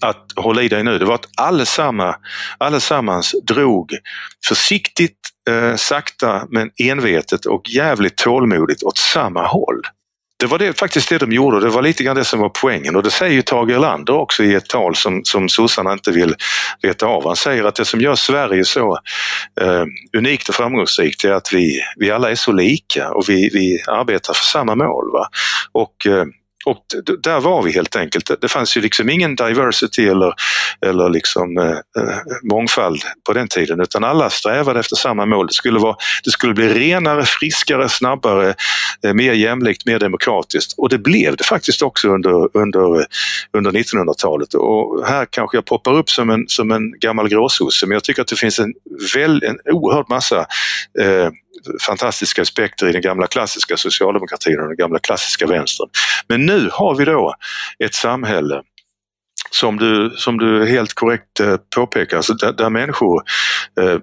[0.00, 2.16] att hålla i dig nu, det var att allesamma,
[2.58, 3.92] allesammans drog
[4.48, 5.18] försiktigt,
[5.50, 9.82] eh, sakta men envetet och jävligt tålmodigt åt samma håll.
[10.36, 12.48] Det var det, faktiskt det de gjorde och det var lite grann det som var
[12.48, 16.10] poängen och det säger ju Tage Erlander också i ett tal som, som sossarna inte
[16.10, 16.34] vill
[16.82, 17.26] veta av.
[17.26, 18.98] Han säger att det som gör Sverige så
[19.60, 19.84] eh,
[20.16, 24.34] unikt och framgångsrikt är att vi, vi alla är så lika och vi, vi arbetar
[24.34, 25.12] för samma mål.
[25.12, 25.28] Va?
[25.72, 26.24] Och eh,
[26.64, 26.78] och
[27.22, 28.30] där var vi helt enkelt.
[28.40, 30.34] Det fanns ju liksom ingen diversity eller,
[30.86, 35.46] eller liksom, eh, eh, mångfald på den tiden utan alla strävade efter samma mål.
[35.46, 38.54] Det skulle, vara, det skulle bli renare, friskare, snabbare,
[39.04, 43.06] eh, mer jämlikt, mer demokratiskt och det blev det faktiskt också under, under, eh,
[43.52, 44.54] under 1900-talet.
[44.54, 48.22] Och här kanske jag poppar upp som en, som en gammal gråsosse men jag tycker
[48.22, 48.74] att det finns en,
[49.14, 50.38] väl, en oerhörd massa
[51.00, 51.30] eh,
[51.86, 55.88] fantastiska aspekter i den gamla klassiska socialdemokratin och den gamla klassiska vänstern.
[56.28, 57.34] Men nu har vi då
[57.78, 58.62] ett samhälle
[59.50, 63.22] som du, som du helt korrekt eh, påpekar, alltså där, där människor
[63.80, 63.98] eh,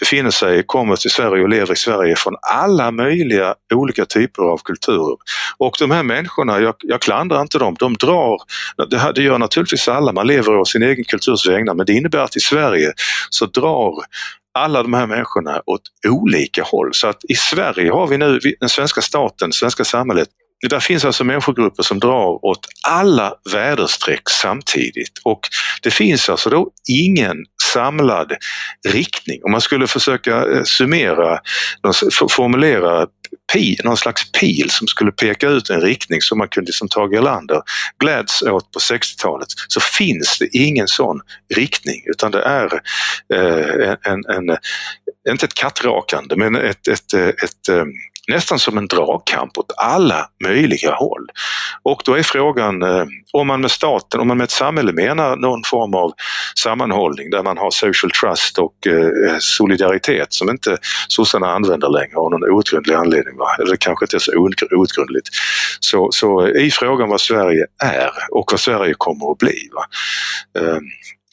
[0.00, 4.58] befinner sig, kommer till Sverige och lever i Sverige från alla möjliga olika typer av
[4.64, 5.16] kulturer.
[5.58, 8.38] Och de här människorna, jag, jag klandrar inte dem, de drar,
[8.90, 12.18] det, det gör naturligtvis alla, man lever av sin egen kulturs vägnar, men det innebär
[12.18, 12.92] att i Sverige
[13.30, 13.94] så drar
[14.60, 16.90] alla de här människorna åt olika håll.
[16.92, 20.28] Så att i Sverige har vi nu, den svenska staten, svenska samhället,
[20.68, 25.40] där finns alltså människogrupper som drar åt alla väderstreck samtidigt och
[25.82, 27.36] det finns alltså då ingen
[27.72, 28.32] samlad
[28.88, 29.40] riktning.
[29.44, 31.40] Om man skulle försöka eh, summera,
[32.30, 33.06] formulera
[33.84, 37.16] någon slags pil som skulle peka ut en riktning som man kunde, liksom som Tage
[37.16, 37.62] Erlander
[37.98, 41.20] gläds åt på 60-talet, så finns det ingen sån
[41.54, 42.80] riktning utan det är
[43.34, 44.56] eh, en, en,
[45.28, 47.84] inte ett kattrakande men ett, ett, ett, eh, ett eh,
[48.28, 51.26] nästan som en dragkamp åt alla möjliga håll.
[51.82, 55.36] Och då är frågan eh, om man med staten, om man med ett samhälle menar
[55.36, 56.12] någon form av
[56.58, 60.76] sammanhållning där man har social trust och eh, solidaritet som inte
[61.08, 63.56] sossarna använder längre av någon outgrundlig anledning, va?
[63.58, 64.32] eller kanske inte så
[64.72, 65.28] outgrundligt.
[65.80, 69.68] Så, så i frågan vad Sverige är och vad Sverige kommer att bli.
[69.72, 69.84] Va?
[70.60, 70.84] Ehm,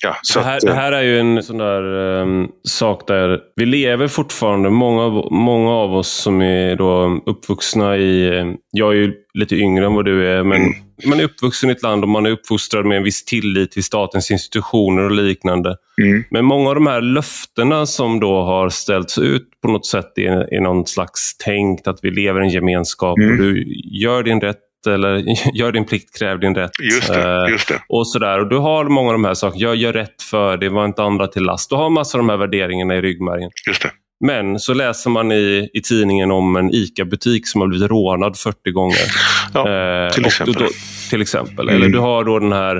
[0.03, 1.83] Ja, det, här, att, det, här, är ju en sån där
[2.21, 8.39] um, sak där vi lever fortfarande, många, många av oss som är då uppvuxna i,
[8.39, 10.73] ehm, jag är ju lite yngre än vad du är, men mm.
[11.05, 13.83] man är uppvuxen i ett land och man är uppfostrad med en viss tillit till
[13.83, 15.75] statens institutioner och liknande.
[16.01, 16.23] Mm.
[16.31, 20.53] Men många av de här löftena som då har ställts ut på något sätt är,
[20.53, 23.31] är någon slags tänkt att vi lever i en gemenskap mm.
[23.31, 25.23] och du gör din rätt eller
[25.53, 26.71] gör din plikt, kräv din rätt.
[26.79, 27.81] Just det, eh, just det.
[27.89, 28.39] Och sådär.
[28.39, 29.61] Och du har många av de här sakerna.
[29.61, 31.69] Jag gör rätt för det, var inte andra till last.
[31.69, 33.51] Du har massor av de här värderingarna i ryggmärgen.
[33.67, 33.91] Just det.
[34.19, 38.71] Men så läser man i, i tidningen om en ICA-butik som har blivit rånad 40
[38.71, 38.97] gånger.
[39.53, 40.53] Ja, eh, till exempel.
[40.53, 40.67] Då,
[41.09, 41.69] till exempel.
[41.69, 41.75] Mm.
[41.75, 42.75] Eller du har då den här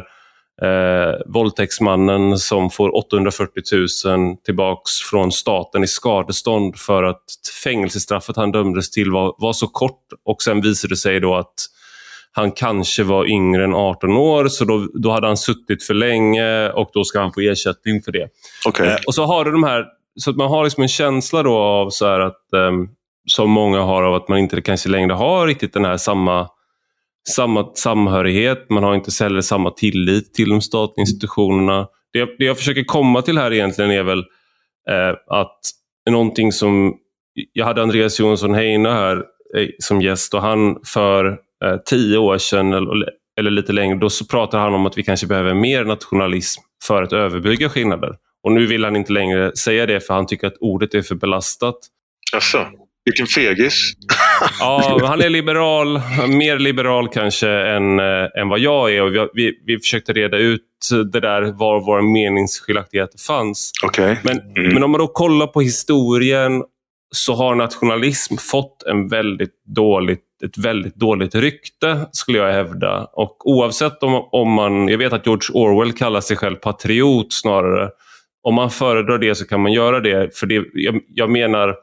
[0.62, 3.64] eh, våldtäktsmannen som får 840
[4.06, 7.24] 000 tillbaks från staten i skadestånd för att
[7.64, 11.54] fängelsestraffet han dömdes till var, var så kort och sen visade det sig då att
[12.38, 16.70] han kanske var yngre än 18 år så då, då hade han suttit för länge
[16.70, 18.28] och då ska han få ersättning för det.
[18.68, 18.88] Okay.
[18.88, 19.86] Eh, och så har du de här
[20.20, 22.90] så att man har liksom en känsla då av så att, um,
[23.26, 26.48] som många har av att man inte kanske längre har riktigt den här samma,
[27.30, 28.70] samma samhörighet.
[28.70, 31.88] Man har inte heller samma tillit till de statliga institutionerna.
[32.14, 34.20] Det, det jag försöker komma till här egentligen är väl
[34.90, 35.60] eh, att
[36.10, 36.94] någonting som...
[37.54, 39.18] Jag hade Andreas Jonsson Heine här
[39.58, 44.10] eh, som gäst och han för eh, tio år sedan eller, eller lite längre, då
[44.10, 48.16] så pratade han om att vi kanske behöver mer nationalism för att överbrygga skillnader.
[48.44, 51.16] Och nu vill han inte längre säga det för han tycker att ordet är för
[51.16, 51.78] belastat.
[52.34, 52.66] Alltså,
[53.06, 53.94] vilken fegis.
[54.60, 59.02] ja, han är liberal, mer liberal kanske än, äh, än vad jag är.
[59.02, 60.62] Och vi, vi, vi försökte reda ut
[61.12, 63.72] det där var våra meningsskiljaktigheter fanns.
[63.86, 64.16] Okay.
[64.24, 64.74] Men, mm.
[64.74, 66.64] men om man då kollar på historien
[67.16, 73.08] så har nationalism fått en väldigt dåligt, ett väldigt dåligt rykte, skulle jag hävda.
[73.14, 74.88] Och oavsett om, om man...
[74.88, 77.90] Jag vet att George Orwell kallar sig själv patriot snarare
[78.48, 80.38] om man föredrar det så kan man göra det.
[80.38, 81.76] För det, jag, jag menar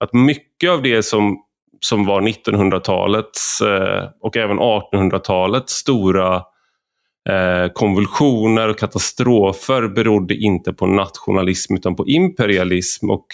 [0.00, 1.42] att mycket av det som,
[1.80, 6.36] som var 1900-talets eh, och även 1800-talets stora
[7.28, 13.10] eh, konvulsioner och katastrofer berodde inte på nationalism utan på imperialism.
[13.10, 13.26] Och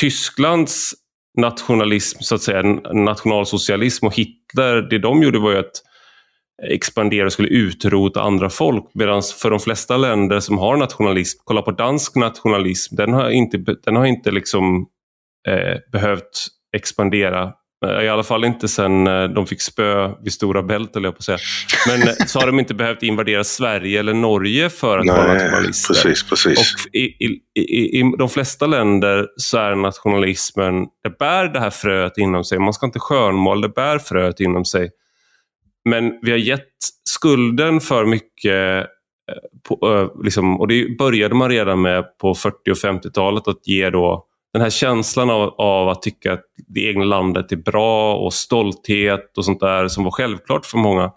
[0.00, 0.94] Tysklands
[1.40, 2.62] nationalism, så att säga,
[2.92, 5.82] nationalsocialism och Hitler, det de gjorde var ju att
[6.62, 8.90] expandera och skulle utrota andra folk.
[8.94, 13.58] Medan för de flesta länder som har nationalism, kolla på dansk nationalism, den har inte,
[13.84, 14.86] den har inte liksom,
[15.48, 17.52] eh, behövt expandera.
[17.86, 21.14] Eh, I alla fall inte sen eh, de fick spö vid Stora Bält, eller jag
[21.14, 21.38] på att säga.
[21.88, 25.34] Men eh, så har de inte behövt invadera Sverige eller Norge för att Nej, vara
[25.34, 25.94] nationalister.
[25.94, 26.58] Precis, precis.
[26.58, 31.70] Och i, i, i, I de flesta länder så är nationalismen, det bär det här
[31.70, 32.58] fröet inom sig.
[32.58, 34.90] Man ska inte skönmåla, det bär fröet inom sig.
[35.84, 36.68] Men vi har gett
[37.04, 38.86] skulden för mycket
[39.68, 44.26] på, liksom, och det började man redan med på 40 och 50-talet att ge då
[44.52, 49.38] den här känslan av, av, att tycka att det egna landet är bra och stolthet
[49.38, 51.12] och sånt där som var självklart för många.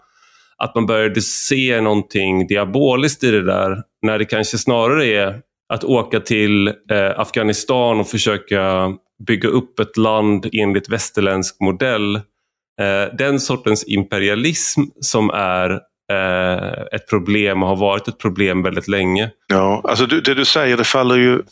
[0.56, 5.84] Att man började se någonting diaboliskt i det där när det kanske snarare är att
[5.84, 8.92] åka till eh, Afghanistan och försöka
[9.26, 12.20] bygga upp ett land enligt västerländsk modell
[12.80, 15.80] Eh, den sortens imperialism som är
[16.92, 19.30] ett problem och har varit ett problem väldigt länge.
[19.46, 21.42] Ja, alltså det du säger det faller ju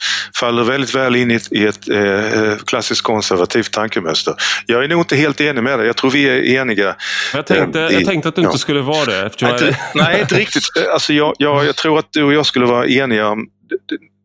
[0.40, 4.34] faller väldigt väl in i ett, i ett eh, klassiskt konservativt tankemönster.
[4.66, 6.96] Jag är nog inte helt enig med dig, jag tror vi är eniga.
[7.34, 8.48] Jag tänkte, eh, jag tänkte att du ja.
[8.48, 9.30] inte skulle vara det.
[9.42, 10.64] Nej, inte, nej, inte riktigt.
[10.92, 13.46] Alltså jag, jag, jag tror att du och jag skulle vara eniga om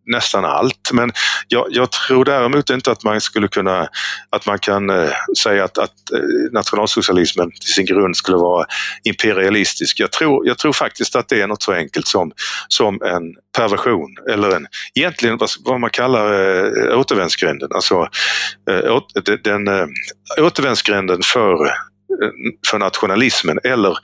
[0.08, 0.90] nästan allt.
[0.94, 1.12] Men
[1.48, 3.88] jag, jag, tror däremot inte att man skulle kunna,
[4.30, 5.10] att man kan eh,
[5.44, 8.66] säga att, att eh, nationalsocialismen till sin grund skulle vara
[9.04, 10.00] imperialistisk.
[10.00, 12.32] Jag tror, jag tror faktiskt att det är något så enkelt som,
[12.68, 17.70] som en perversion eller en, egentligen vad, vad man kallar eh, återvändsgränden.
[17.72, 18.08] Alltså
[18.70, 19.02] eh,
[19.44, 19.88] den eh,
[20.40, 21.74] återvändsgränden för
[22.72, 23.98] för nationalismen eller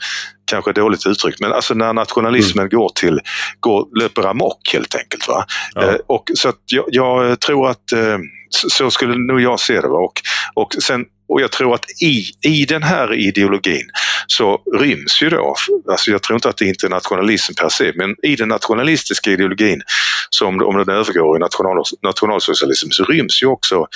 [0.45, 2.69] kanske dåligt uttryckt, men alltså när nationalismen mm.
[2.69, 3.19] går till,
[3.59, 5.27] går, löper amok helt enkelt.
[5.27, 5.45] Va?
[5.73, 5.81] Ja.
[5.81, 8.17] Eh, och så jag, jag, tror att eh,
[8.49, 9.87] så skulle nog jag se det.
[9.87, 9.97] Va?
[9.97, 10.21] Och,
[10.53, 13.89] och sen och jag tror att i, i den här ideologin
[14.27, 15.55] så ryms ju då,
[15.89, 19.81] alltså jag tror inte att det är internationalism per se, men i den nationalistiska ideologin,
[20.29, 23.87] som om den övergår i national, nationalsocialism, så ryms ju också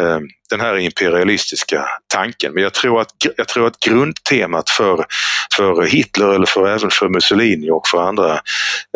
[0.00, 0.20] eh,
[0.50, 2.54] den här imperialistiska tanken.
[2.54, 5.04] Men jag tror att, jag tror att grundtemat för,
[5.56, 8.40] för Hitler eller för, även för Mussolini och för andra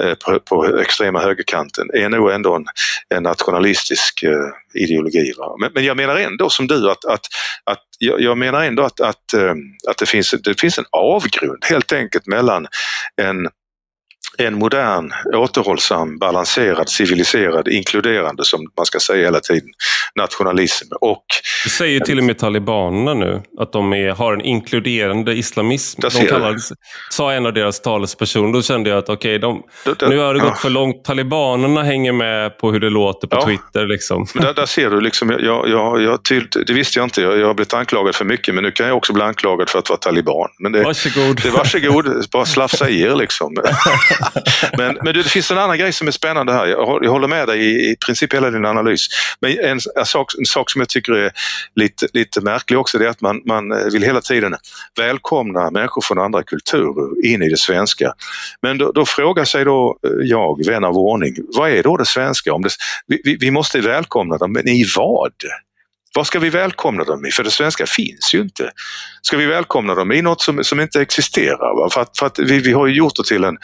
[0.02, 2.64] eh, på, på extrema högerkanten är nog ändå en,
[3.14, 4.30] en nationalistisk eh,
[4.76, 5.32] ideologi.
[5.60, 7.26] Men, men, jag menar ändå som du att, att,
[7.64, 9.54] att jag, jag menar ändå att, att, eh,
[9.88, 12.66] att det, finns, det finns en avgrund helt enkelt mellan
[13.22, 13.48] en
[14.38, 19.68] en modern, återhållsam, balanserad, civiliserad, inkluderande, som man ska säga hela tiden,
[20.14, 20.88] nationalism.
[21.00, 21.24] Och,
[21.64, 26.00] det säger till och med talibanerna nu, att de är, har en inkluderande islamism.
[26.00, 26.56] De kallar,
[27.10, 28.52] sa en av deras talespersoner.
[28.52, 30.54] Då kände jag att okej, okay, nu har det gått ja.
[30.54, 31.04] för långt.
[31.04, 33.46] Talibanerna hänger med på hur det låter på ja.
[33.46, 33.86] Twitter.
[33.86, 34.26] Liksom.
[34.34, 37.22] Där, där, ser du, liksom, jag, jag, jag, till, det visste jag inte.
[37.22, 39.78] Jag, jag har blivit anklagad för mycket, men nu kan jag också bli anklagad för
[39.78, 40.48] att vara taliban.
[40.58, 41.42] Men det, varsågod.
[41.42, 43.54] Det, varsågod, bara slafsa i er liksom.
[44.78, 46.66] men men det finns en annan grej som är spännande här.
[46.66, 49.08] Jag, jag håller med dig i, i princip hela din analys.
[49.40, 51.32] Men en, en, sak, en sak som jag tycker är
[51.74, 54.54] lite, lite märklig också, det är att man, man eh, vill hela tiden
[54.96, 58.12] välkomna människor från andra kulturer in i det svenska.
[58.62, 62.06] Men då, då frågar sig då eh, jag, vän av ordning, vad är då det
[62.06, 62.52] svenska?
[62.52, 62.70] Om det,
[63.06, 65.32] vi, vi måste välkomna dem, men i vad?
[66.16, 67.30] Vad ska vi välkomna dem i?
[67.30, 68.70] För det svenska finns ju inte.
[69.22, 71.80] Ska vi välkomna dem i något som, som inte existerar?
[71.80, 71.90] Va?
[71.92, 73.56] För att, för att vi, vi har ju gjort det till en,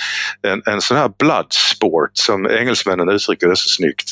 [0.43, 4.11] en, en sån här bloodsport som engelsmännen uttrycker det så snyggt.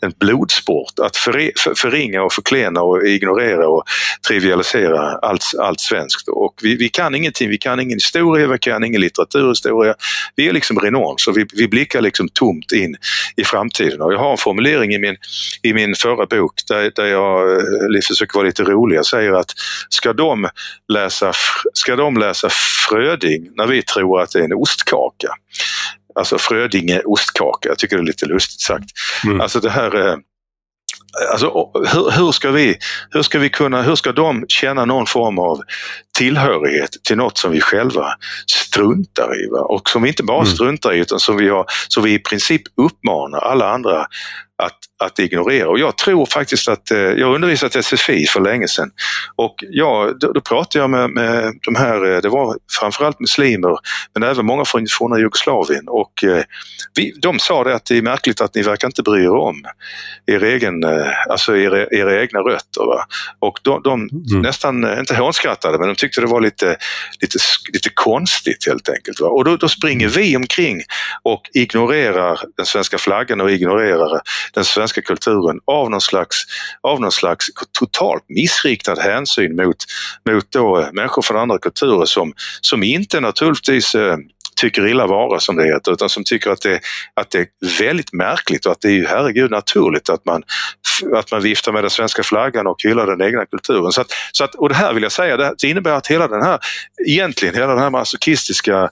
[0.00, 0.98] En blodsport.
[1.02, 3.84] Att för, för, förringa och förklena och ignorera och
[4.28, 6.28] trivialisera allt, allt svenskt.
[6.28, 7.48] Och vi, vi kan ingenting.
[7.48, 9.94] Vi kan ingen historia, vi kan ingen litteraturhistoria.
[10.36, 12.96] Vi är liksom renons och vi, vi blickar liksom tomt in
[13.36, 14.00] i framtiden.
[14.00, 15.16] Och jag har en formulering i min,
[15.62, 18.96] i min förra bok där, där jag eh, eh, försöker vara lite rolig.
[18.96, 19.52] Jag säger att
[19.88, 20.48] ska de,
[20.92, 21.32] läsa,
[21.72, 22.48] ska de läsa
[22.88, 25.28] Fröding när vi tror att det är en ostkaka?
[26.14, 28.90] Alltså Frödinge ostkaka, jag tycker det är lite lustigt sagt.
[29.24, 29.40] Mm.
[29.40, 30.16] Alltså det här eh,
[31.32, 32.78] Alltså, hur, hur, ska vi,
[33.10, 35.60] hur ska vi kunna, hur ska de känna någon form av
[36.18, 38.06] tillhörighet till något som vi själva
[38.46, 39.50] struntar i?
[39.50, 39.60] Va?
[39.60, 40.54] Och som vi inte bara mm.
[40.54, 44.00] struntar i utan som vi, har, som vi i princip uppmanar alla andra
[44.62, 45.68] att, att ignorera.
[45.68, 48.90] Och jag tror faktiskt att, eh, jag undervisat SFI för länge sedan
[49.36, 53.78] och ja, då, då pratade jag med, med de här, eh, det var framförallt muslimer
[54.14, 56.42] men även många från forna Jugoslavien och eh,
[56.94, 59.64] vi, de sa det att det är märkligt att ni verkar inte bry er om
[60.26, 60.84] er egen,
[61.28, 62.86] alltså era, era egna rötter.
[62.86, 63.04] Va?
[63.38, 64.42] Och de, de mm.
[64.42, 66.76] nästan, inte hånskrattade, men de tyckte det var lite,
[67.20, 67.38] lite,
[67.72, 69.20] lite konstigt helt enkelt.
[69.20, 69.28] Va?
[69.28, 70.82] Och då, då springer vi omkring
[71.22, 74.20] och ignorerar den svenska flaggan och ignorerar
[74.54, 76.44] den svenska kulturen av någon slags,
[76.80, 77.46] av någon slags
[77.78, 79.76] totalt missriktad hänsyn mot,
[80.30, 84.16] mot då människor från andra kulturer som, som inte naturligtvis eh,
[84.60, 86.80] tycker illa vara som det heter utan som tycker att det,
[87.14, 87.46] att det är
[87.78, 90.42] väldigt märkligt och att det är ju herregud naturligt att man,
[91.14, 93.92] att man viftar med den svenska flaggan och hyllar den egna kulturen.
[93.92, 96.42] Så att, så att, och det här vill jag säga, det innebär att hela den
[96.42, 96.58] här,
[97.06, 98.90] egentligen hela den här masochistiska,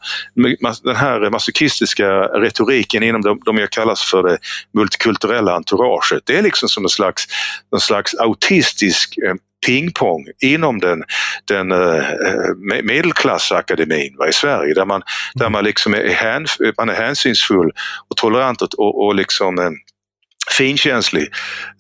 [0.83, 4.39] den här masochistiska retoriken inom de, de jag kallas för det
[4.75, 7.25] multikulturella entouraget, det är liksom som en slags,
[7.73, 9.35] en slags autistisk eh,
[9.67, 11.05] pingpong inom den,
[11.45, 12.05] den uh,
[12.83, 15.03] medelklassakademin va, i Sverige där man,
[15.35, 16.47] där man liksom är, hän,
[16.79, 17.71] man är hänsynsfull
[18.09, 19.71] och tolerant och, och liksom uh,
[20.51, 21.29] finkänslig.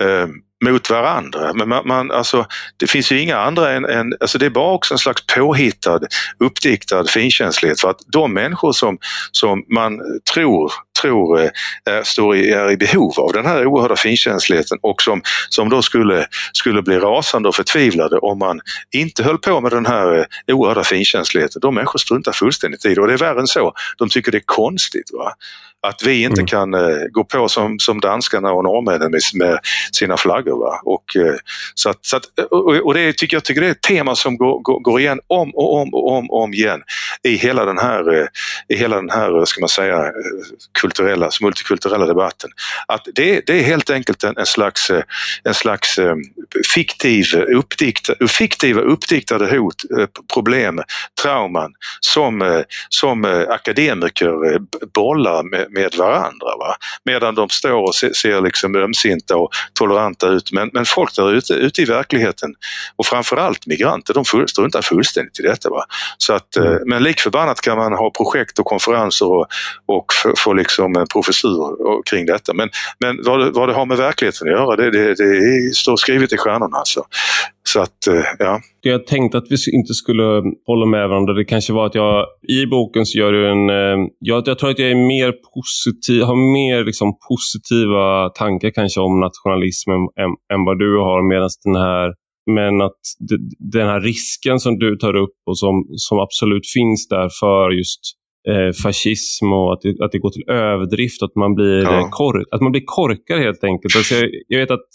[0.03, 0.27] Uh,
[0.65, 1.53] mot varandra.
[1.55, 2.47] Men man, man, alltså,
[2.77, 6.01] det finns ju inga andra än, än alltså det är bara också en slags påhittad,
[6.39, 8.99] uppdiktad finkänslighet för att de människor som,
[9.33, 10.01] som man
[10.35, 11.51] tror tror är,
[11.91, 15.83] eh, står i, är i behov av den här oerhörda finkänsligheten och som, som då
[15.83, 20.55] skulle, skulle bli rasande och förtvivlade om man inte höll på med den här eh,
[20.55, 21.61] oerhörda finkänsligheten.
[21.61, 23.73] De människor struntar fullständigt i det och det är värre än så.
[23.99, 25.11] De tycker det är konstigt.
[25.13, 25.33] Va?
[25.87, 26.47] Att vi inte mm.
[26.47, 26.71] kan
[27.11, 29.59] gå på som, som danskarna och norrmännen med, med
[29.93, 30.48] sina flaggor.
[30.57, 30.81] Va?
[30.85, 31.35] Och, eh,
[31.75, 32.25] så att, så att,
[32.85, 35.51] och, det tycker jag tycker det är ett tema som går, går, går igen om
[35.55, 36.83] och om och om, om igen
[37.23, 38.27] i hela den här, eh,
[38.69, 40.13] i hela den här ska man säga, eh,
[40.81, 42.51] kulturella, multikulturella debatten.
[42.89, 44.91] Att det, det är helt enkelt en, en slags,
[45.45, 45.99] en slags
[46.75, 49.83] fiktiv, uppdikta, fiktiva uppdiktade hot,
[50.35, 50.83] problem,
[51.23, 54.59] trauman som, som akademiker
[54.95, 56.57] bollar med, med varandra.
[56.59, 56.77] Va?
[57.05, 60.38] Medan de står och ser, ser liksom ömsinta och toleranta ut.
[60.53, 62.55] Men, men folk där ute, ute i verkligheten
[62.97, 65.71] och framförallt migranter, de full, struntar fullständigt i detta.
[65.71, 65.85] Va?
[66.19, 66.73] Så att, mm.
[66.73, 69.47] Eh, men likförbannat kan man ha projekt och konferenser och,
[69.87, 70.07] och
[70.39, 72.55] få liksom en professur kring detta.
[72.55, 76.33] Men, men vad, vad det har med verkligheten att göra, det, det, det står skrivet
[76.33, 76.77] i stjärnorna.
[76.77, 77.05] Alltså.
[77.73, 78.61] Så att, eh, ja.
[78.81, 81.33] Jag tänkte att vi inte skulle hålla med varandra.
[81.33, 83.71] Det kanske var att jag i boken så gör du en...
[83.71, 89.01] Eh, jag, jag tror att jag är mer positiv, har mer liksom positiva tankar kanske
[89.01, 91.29] om nationalismen än, än vad du har.
[91.29, 92.13] Medan den här
[92.51, 93.01] men att
[93.73, 98.01] den här risken som du tar upp och som, som absolut finns där för just
[98.49, 102.09] eh, fascism och att det, att det går till överdrift, att man blir, ja.
[102.11, 103.97] kork, att man blir korkad helt enkelt.
[103.97, 104.89] Alltså jag, jag vet att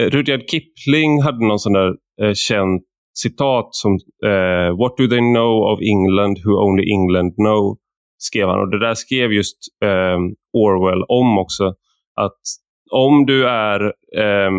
[0.00, 1.90] eh, Rudyard Kipling hade någon sån där
[2.22, 2.82] eh, känt
[3.14, 3.92] citat som
[4.26, 7.78] eh, What do they know of England who only England know?
[8.18, 8.60] skrev han.
[8.60, 10.18] Och det där skrev just eh,
[10.52, 11.64] Orwell om också.
[12.20, 12.40] Att
[12.90, 13.80] om du är
[14.16, 14.50] eh,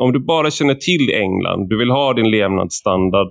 [0.00, 3.26] om du bara känner till England, du vill ha din levnadsstandard,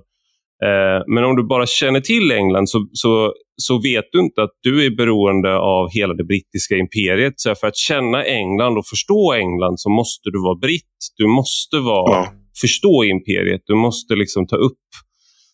[0.64, 4.50] eh, men om du bara känner till England så, så, så vet du inte att
[4.62, 7.34] du är beroende av hela det brittiska imperiet.
[7.36, 10.98] Så för att känna England och förstå England så måste du vara britt.
[11.16, 12.28] Du måste vara, ja
[12.60, 13.62] förstå imperiet.
[13.66, 14.88] Du måste liksom ta upp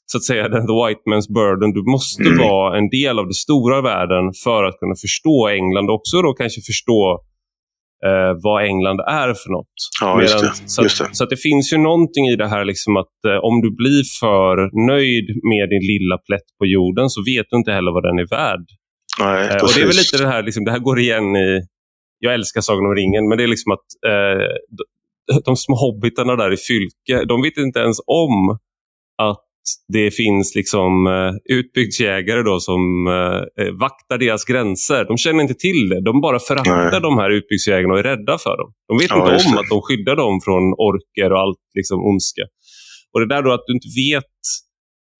[0.06, 1.72] så att säga, the white man's burden.
[1.72, 2.38] Du måste mm.
[2.38, 6.32] vara en del av den stora världen för att kunna förstå England och också då
[6.32, 7.20] kanske förstå
[8.08, 9.76] eh, vad England är för något.
[10.00, 10.52] Ja, Medan, det.
[10.74, 11.14] Så, att, det.
[11.16, 14.02] så att det finns ju någonting i det här liksom att eh, om du blir
[14.20, 14.54] för
[14.92, 18.28] nöjd med din lilla plätt på jorden så vet du inte heller vad den är
[18.38, 18.66] värd.
[19.20, 21.48] Nej, eh, och Det är väl lite det här, liksom, det här går igen i,
[22.18, 24.46] jag älskar Sagan om ringen, men det är liksom att eh,
[25.44, 28.58] de, små hobbitarna där i Fylke, de vet inte ens om
[29.22, 29.44] att
[29.92, 35.04] det finns liksom uh, utbygdsjägare då som uh, vaktar deras gränser.
[35.04, 36.00] De känner inte till det.
[36.04, 37.00] De bara föraktar Nej.
[37.00, 38.72] de här utbygdsjägarna och är rädda för dem.
[38.88, 42.44] De vet ja, inte om att de skyddar dem från orker och allt liksom ondska.
[43.12, 44.34] Och det där då att du inte vet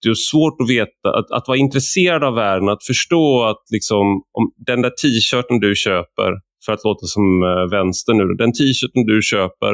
[0.03, 4.07] det är svårt att veta, att, att vara intresserad av världen, att förstå att liksom,
[4.39, 6.31] om den där t-shirten du köper,
[6.65, 7.25] för att låta som
[7.71, 9.73] vänster nu, den t-shirten du köper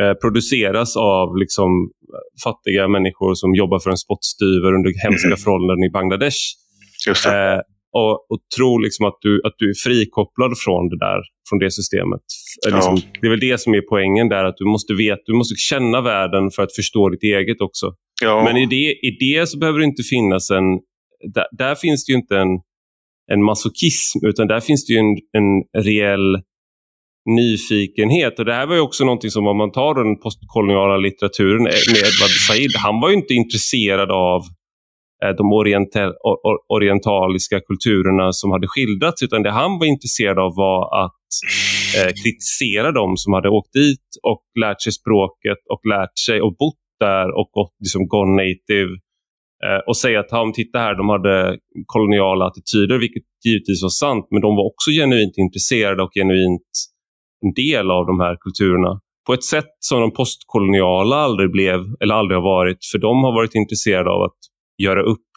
[0.00, 1.90] Eh, produceras av liksom,
[2.44, 5.36] fattiga människor som jobbar för en spottstyver under hemska mm.
[5.36, 6.40] förhållanden i Bangladesh.
[7.26, 7.60] Eh,
[7.92, 11.70] och, och tro liksom att, du, att du är frikopplad från det där, från det
[11.70, 12.24] systemet.
[12.66, 13.18] Eh, liksom, ja.
[13.20, 16.00] Det är väl det som är poängen där, att du måste veta, du måste känna
[16.00, 17.86] världen för att förstå ditt eget också.
[18.22, 18.44] Ja.
[18.44, 20.66] Men i det, i det så behöver det inte finnas en...
[21.34, 22.52] Där, där finns det ju inte en,
[23.32, 26.42] en masochism, utan där finns det ju en, en reell
[27.26, 28.38] nyfikenhet.
[28.38, 31.82] Och Det här var ju också någonting som om man tar den postkoloniala litteraturen eh,
[31.92, 34.40] med Edward Said, han var ju inte intresserad av
[35.24, 36.12] eh, de oriental,
[36.68, 41.22] orientaliska kulturerna som hade skildrats utan det han var intresserad av var att
[41.98, 46.56] eh, kritisera de som hade åkt dit och lärt sig språket och lärt sig och
[46.56, 48.92] bott där och gått, liksom gone native
[49.66, 54.40] eh, och säga att titta här, de hade koloniala attityder, vilket givetvis var sant, men
[54.40, 56.72] de var också genuint intresserade och genuint
[57.42, 62.14] en del av de här kulturerna på ett sätt som de postkoloniala aldrig blev eller
[62.14, 62.78] aldrig har varit.
[62.92, 64.38] För de har varit intresserade av att
[64.78, 65.28] göra upp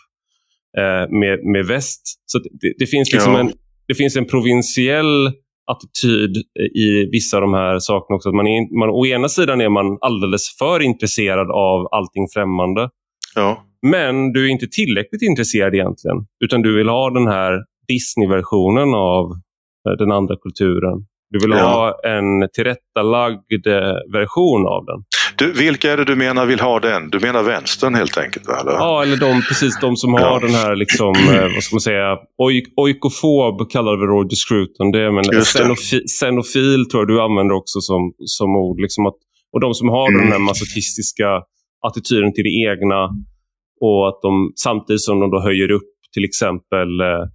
[0.78, 2.02] eh, med, med väst.
[2.26, 3.40] Så det, det finns liksom ja.
[3.40, 3.52] en,
[3.88, 5.32] det finns en provinsiell
[5.72, 6.38] attityd
[6.76, 8.32] i vissa av de här sakerna också.
[8.32, 12.90] Man är, man, å ena sidan är man alldeles för intresserad av allting främmande.
[13.36, 13.64] Ja.
[13.82, 16.18] Men du är inte tillräckligt intresserad egentligen.
[16.44, 19.32] Utan du vill ha den här Disney-versionen av
[19.90, 21.06] eh, den andra kulturen.
[21.34, 21.64] Du vill ja.
[21.64, 25.00] ha en tillrättalagd eh, version av den.
[25.40, 27.10] Du, vilka är det du menar vill ha den?
[27.10, 28.48] Du menar vänstern helt enkelt?
[28.48, 28.72] Eller?
[28.72, 30.40] Ja, eller de, precis de som har ja.
[30.40, 35.12] den här, liksom, eh, vad ska man säga, oj, oikofob kallade vi Roger Scruton det.
[35.12, 38.02] Men xenofi, xenofil tror jag du använder också som,
[38.38, 38.80] som ord.
[38.80, 39.20] Liksom att,
[39.54, 40.22] och de som har mm.
[40.22, 41.30] den här masochistiska
[41.88, 43.02] attityden till det egna
[43.86, 47.26] och att de samtidigt som de då höjer upp till exempel Eh,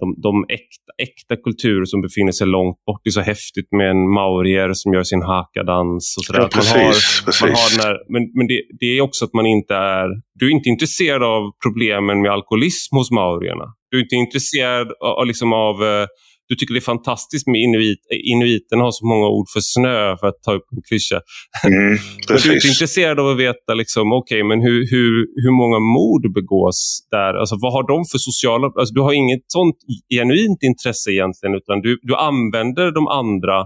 [0.00, 3.00] de, de äkta, äkta kulturer som befinner sig långt bort.
[3.04, 6.14] Det är så häftigt med en maurier som gör sin hakadans.
[6.18, 6.40] Och sådär.
[6.40, 7.40] Ja, precis, man har, precis.
[7.40, 10.08] Man har här, men men det, det, är också att man inte är...
[10.34, 13.66] Du är inte intresserad av problemen med alkoholism hos maurierna.
[13.90, 16.06] Du är inte intresserad av, liksom av eh,
[16.52, 18.02] du tycker det är fantastiskt med inuit,
[18.34, 21.18] inuiterna har så många ord för snö, för att ta upp en klyscha.
[21.64, 21.98] Mm,
[22.28, 25.78] men du är inte intresserad av att veta liksom, okay, men hur, hur, hur många
[25.96, 26.78] mord begås
[27.10, 27.34] där?
[27.40, 28.66] Alltså, vad har de för sociala...
[28.78, 29.78] Alltså, du har inget sånt
[30.14, 33.56] genuint intresse egentligen, utan du, du använder de andra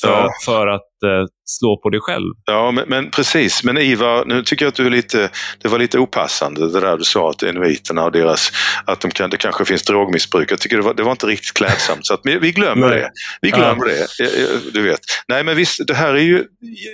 [0.00, 0.30] för, ja.
[0.44, 2.34] för att eh, slå på dig själv.
[2.44, 3.64] Ja, men, men, precis.
[3.64, 5.30] Men Ivar, nu tycker jag att du är lite,
[5.62, 8.52] det var lite opassande det där du sa att inuiterna och deras,
[8.84, 10.52] att de kan, det kanske finns drogmissbruk.
[10.52, 12.06] Jag tycker det var, det var inte riktigt klädsamt.
[12.06, 12.98] Så att, vi glömmer Nej.
[12.98, 13.10] det.
[13.40, 14.06] Vi glömmer ja.
[14.18, 14.72] det.
[14.72, 15.00] Du vet.
[15.28, 16.44] Nej, men visst, det här är ju,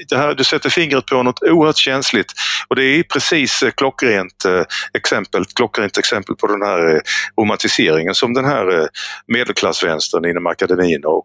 [0.08, 2.32] det här, du sätter fingret på något oerhört känsligt
[2.68, 4.62] och det är precis eh, klockrent eh,
[4.94, 7.00] exempel, klockrent exempel på den här eh,
[7.40, 8.88] romantiseringen som den här
[9.26, 11.24] medelklassvänstern inom akademin och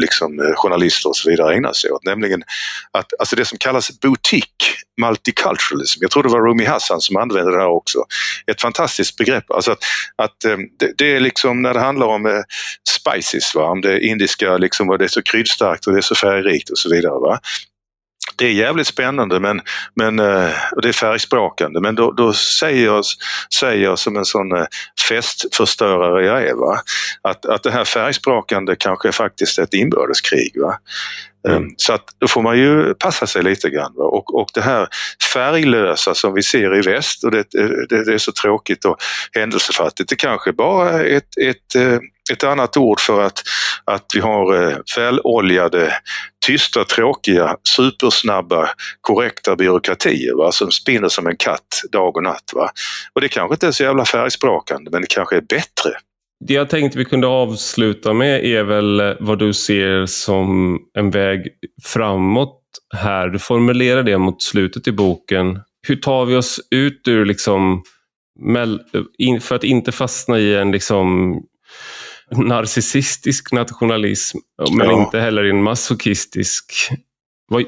[0.00, 2.04] liksom journalister och så vidare ägnar sig åt.
[2.04, 2.21] Nämligen
[2.92, 4.64] att, alltså det som kallas boutique
[5.00, 5.98] multiculturalism.
[6.00, 7.98] Jag tror det var Rumi Hassan som använde det här också.
[8.46, 9.50] Ett fantastiskt begrepp.
[9.50, 9.84] Alltså att,
[10.16, 12.42] att eh, det, det, är liksom när det handlar om eh,
[12.88, 13.64] spices, va?
[13.64, 16.78] om det indiska, liksom, och det är så kryddstarkt och det är så färgrikt och
[16.78, 17.18] så vidare.
[17.18, 17.40] Va?
[18.36, 19.60] det är jävligt spännande men,
[19.94, 23.04] men, eh, och det är färgsprakande men då, då säger, jag,
[23.58, 24.64] säger jag som en sån eh,
[25.08, 26.80] festförstörare jag är va?
[27.22, 30.52] att, att det här färgsprakande kanske är faktiskt ett inbördeskrig.
[30.60, 30.78] Va?
[31.48, 31.62] Mm.
[31.62, 33.92] Ehm, så att då får man ju passa sig lite grann.
[33.96, 34.88] Och, och det här
[35.32, 37.44] färglösa som vi ser i väst och det,
[37.88, 38.96] det, det är så tråkigt och
[39.32, 40.10] händelsefattigt.
[40.10, 41.98] Det kanske bara är ett, ett, eh,
[42.32, 43.42] ett annat ord för att,
[43.84, 45.94] att vi har eh, väloljade,
[46.46, 48.68] tysta, tråkiga, supersnabba,
[49.00, 50.52] korrekta byråkratier va?
[50.52, 52.50] som spinner som en katt dag och natt.
[52.54, 52.70] Va?
[53.12, 55.90] Och det kanske inte är så jävla färgsprakande men det kanske är bättre.
[56.46, 61.48] Det jag tänkte vi kunde avsluta med är väl vad du ser som en väg
[61.82, 62.58] framåt
[62.94, 63.28] här.
[63.28, 65.60] Du formulerar det mot slutet i boken.
[65.88, 67.82] Hur tar vi oss ut ur liksom
[69.40, 71.36] för att inte fastna i en liksom
[72.30, 74.38] narcissistisk nationalism
[74.76, 75.04] men ja.
[75.04, 76.88] inte heller i en masochistisk.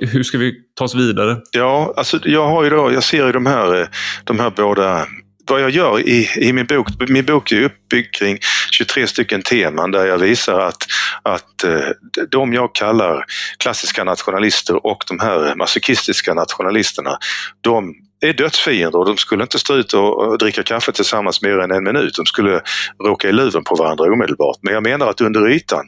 [0.00, 1.36] Hur ska vi ta oss vidare?
[1.52, 3.88] Ja, alltså jag, har ju då, jag ser ju de här,
[4.24, 5.06] de här båda
[5.46, 8.38] vad jag gör i, i min bok, min bok är uppbyggd kring
[8.70, 10.86] 23 stycken teman där jag visar att,
[11.22, 11.88] att eh,
[12.30, 13.24] de jag kallar
[13.58, 17.18] klassiska nationalister och de här masochistiska nationalisterna,
[17.60, 21.70] de är dödsfiender och de skulle inte stå ut och dricka kaffe tillsammans mer än
[21.70, 22.14] en minut.
[22.16, 22.60] De skulle
[23.04, 24.58] råka i luven på varandra omedelbart.
[24.62, 25.86] Men jag menar att under ytan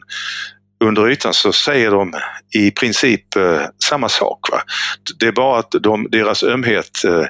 [0.84, 2.14] under ytan så säger de
[2.54, 4.50] i princip eh, samma sak.
[4.50, 4.62] Va?
[5.20, 7.26] Det är bara att de, deras ömhet eh,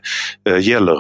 [0.49, 0.99] eh gäller,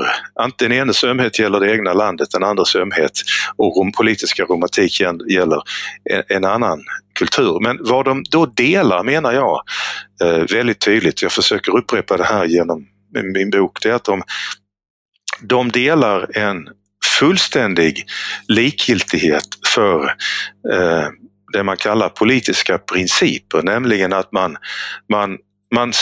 [0.58, 3.12] den enes ömhet gäller det egna landet, den andres ömhet
[3.56, 5.62] och rom, politiska romantik gäller
[6.10, 6.82] en, en, annan
[7.18, 7.60] kultur.
[7.60, 9.62] Men vad de då delar menar jag
[10.22, 12.86] eh, väldigt tydligt, jag försöker upprepa det här genom
[13.34, 14.22] min bok, det är att de,
[15.40, 16.68] de delar en
[17.18, 18.06] fullständig
[18.48, 20.04] likgiltighet för
[20.72, 21.08] eh,
[21.52, 24.56] det man kallar politiska principer, nämligen att man,
[25.12, 25.38] man
[25.74, 25.92] man,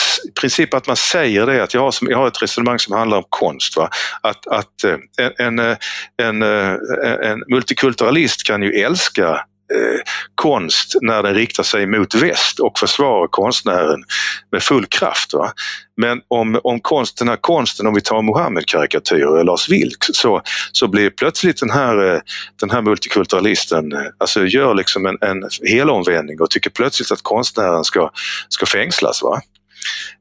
[0.40, 3.16] princip att man säger det att jag har, som, jag har ett resonemang som handlar
[3.16, 3.76] om konst.
[3.76, 3.90] Va?
[4.20, 5.76] Att, att eh, en, en, eh,
[6.22, 10.00] en, eh, en multikulturalist kan ju älska Eh,
[10.34, 14.04] konst när den riktar sig mot väst och försvarar konstnären
[14.52, 15.34] med full kraft.
[15.34, 15.52] Va?
[15.96, 20.42] Men om, om konst, den här konsten, om vi tar Mohammed-karikatyrer eller Lars Vilks, så,
[20.72, 22.20] så blir plötsligt den här, eh,
[22.60, 27.84] den här multikulturalisten, eh, alltså gör liksom en, en helomvändning och tycker plötsligt att konstnären
[27.84, 28.10] ska,
[28.48, 29.22] ska fängslas.
[29.22, 29.40] Va?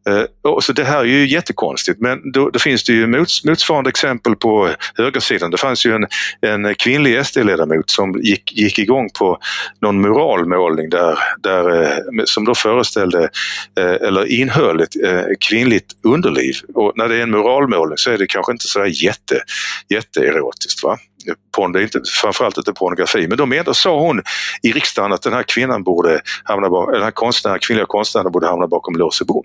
[0.10, 3.90] Eh, så det här är ju jättekonstigt men då, då finns det ju mots, motsvarande
[3.90, 5.52] exempel på högersidan.
[5.52, 6.08] Det fanns ju en,
[6.42, 9.38] en kvinnlig SD-ledamot som gick, gick igång på
[9.82, 13.30] någon muralmålning där, där, eh, som då föreställde
[13.80, 14.94] eh, eller innehöll ett
[15.40, 16.56] kvinnligt underliv.
[16.74, 19.42] Och när det är en muralmålning så är det kanske inte sådär jätte,
[19.90, 20.84] jätteerotiskt.
[20.84, 20.98] Va?
[21.56, 23.28] Porn, det är inte, framförallt inte pornografi.
[23.28, 24.22] Men då, med, sa hon
[24.62, 28.68] i riksdagen att den här kvinnan borde hamna, den här konstnären, kvinnliga konstnären borde hamna
[28.68, 29.44] bakom lås och bom.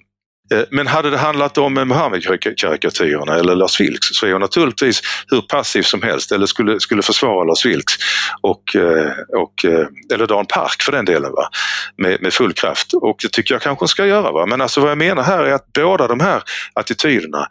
[0.55, 5.40] Eh, men hade det handlat om Muhammed-karikatyrerna eller Lars Vilks så är hon naturligtvis hur
[5.40, 7.94] passiv som helst eller skulle, skulle försvara Lars Vilks
[8.40, 11.49] och, eh, och, eh, eller Dan Park för den delen va?
[11.96, 14.32] Med, med full kraft och det tycker jag kanske hon ska göra.
[14.32, 14.46] Va?
[14.46, 16.42] Men alltså vad jag menar här är att båda de här
[16.72, 17.46] attityderna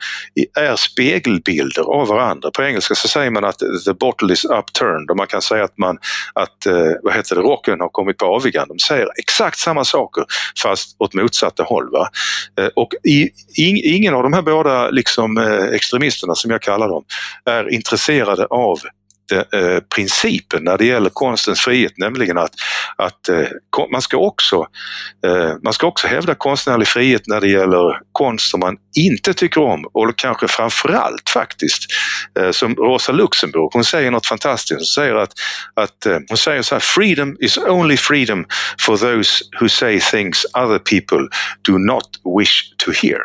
[0.60, 2.52] är spegelbilder av varandra.
[2.52, 5.78] På engelska så säger man att the bottle is upturned och man kan säga att,
[5.78, 5.98] man,
[6.34, 6.68] att
[7.04, 8.68] vad heter det, rocken har kommit på avigan.
[8.68, 10.26] De säger exakt samma saker
[10.64, 11.92] fast åt motsatta håll.
[11.92, 12.10] Va?
[12.76, 16.88] Och och i, in, ingen av de här båda liksom, eh, extremisterna, som jag kallar
[16.88, 17.04] dem,
[17.46, 18.80] är intresserade av
[19.32, 22.52] Eh, principen när det gäller konstens frihet, nämligen att,
[22.96, 23.48] att eh,
[23.92, 24.68] man, ska också,
[25.26, 29.62] eh, man ska också hävda konstnärlig frihet när det gäller konst som man inte tycker
[29.62, 31.86] om och kanske framförallt faktiskt
[32.40, 34.80] eh, som Rosa Luxemburg, hon säger något fantastiskt.
[34.80, 35.32] Hon säger att,
[35.74, 38.46] att eh, hon säger så här, freedom is only freedom
[38.80, 41.28] for those who say things other people
[41.68, 42.08] do not
[42.40, 43.22] wish to hear.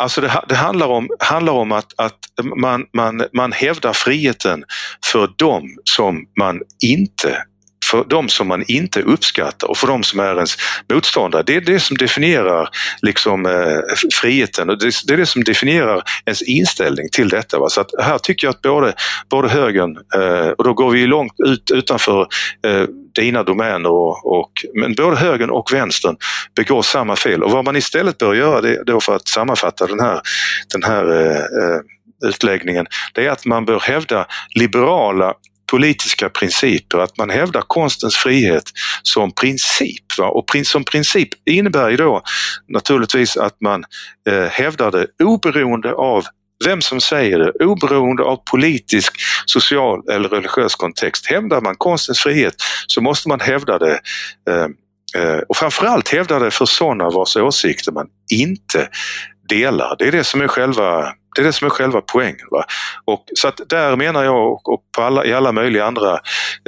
[0.00, 2.18] Alltså det, det, handlar om, handlar om att, att
[2.56, 4.64] man, man, man hävdar friheten
[5.04, 7.44] för dem som man inte
[7.90, 10.56] för de som man inte uppskattar och för de som är ens
[10.92, 11.42] motståndare.
[11.46, 12.68] Det är det som definierar
[13.02, 13.78] liksom, eh,
[14.14, 17.58] friheten och det, det, är det som definierar ens inställning till detta.
[17.58, 17.68] Va?
[17.68, 18.94] Så att här tycker jag att både,
[19.30, 22.26] både högern, eh, och då går vi långt ut utanför
[22.66, 22.84] eh,
[23.14, 26.16] dina domäner och, och, men både högern och vänstern
[26.56, 30.00] begår samma fel och vad man istället bör göra det då för att sammanfatta den
[30.00, 30.20] här,
[30.72, 31.80] den här eh, eh
[32.24, 35.34] utläggningen, det är att man bör hävda liberala
[35.70, 38.64] politiska principer, att man hävdar konstens frihet
[39.02, 40.18] som princip.
[40.18, 40.28] Va?
[40.28, 42.22] Och som princip innebär ju då
[42.68, 43.84] naturligtvis att man
[44.28, 46.24] eh, hävdar det oberoende av
[46.64, 49.12] vem som säger det, oberoende av politisk,
[49.46, 51.26] social eller religiös kontext.
[51.26, 52.54] Hävdar man konstens frihet
[52.86, 54.00] så måste man hävda det
[54.50, 54.66] eh,
[55.22, 58.88] eh och framförallt hävda det för sådana vars åsikter man inte
[59.48, 59.96] delar.
[59.98, 62.46] Det är det som är själva det är det som är själva poängen.
[62.50, 62.64] Va?
[63.04, 66.18] Och, så att där menar jag, och på alla, i alla möjliga andra,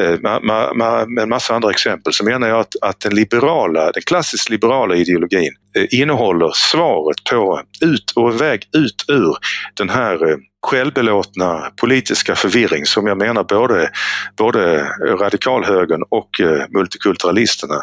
[0.01, 3.93] eh, med, ma, med en massa andra exempel, så menar jag att, att den liberala,
[3.93, 9.37] den klassiskt liberala ideologin eh, innehåller svaret på ut och väg ut ur
[9.75, 10.37] den här eh,
[10.67, 13.91] självbelåtna politiska förvirring som jag menar både,
[14.37, 17.83] både radikalhögern och eh, multikulturalisterna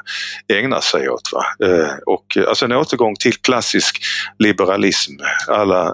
[0.53, 1.29] ägnar sig åt.
[1.33, 1.67] Va?
[1.67, 4.01] Eh, och, eh, alltså en återgång till klassisk
[4.39, 5.11] liberalism
[5.47, 5.93] alla eh,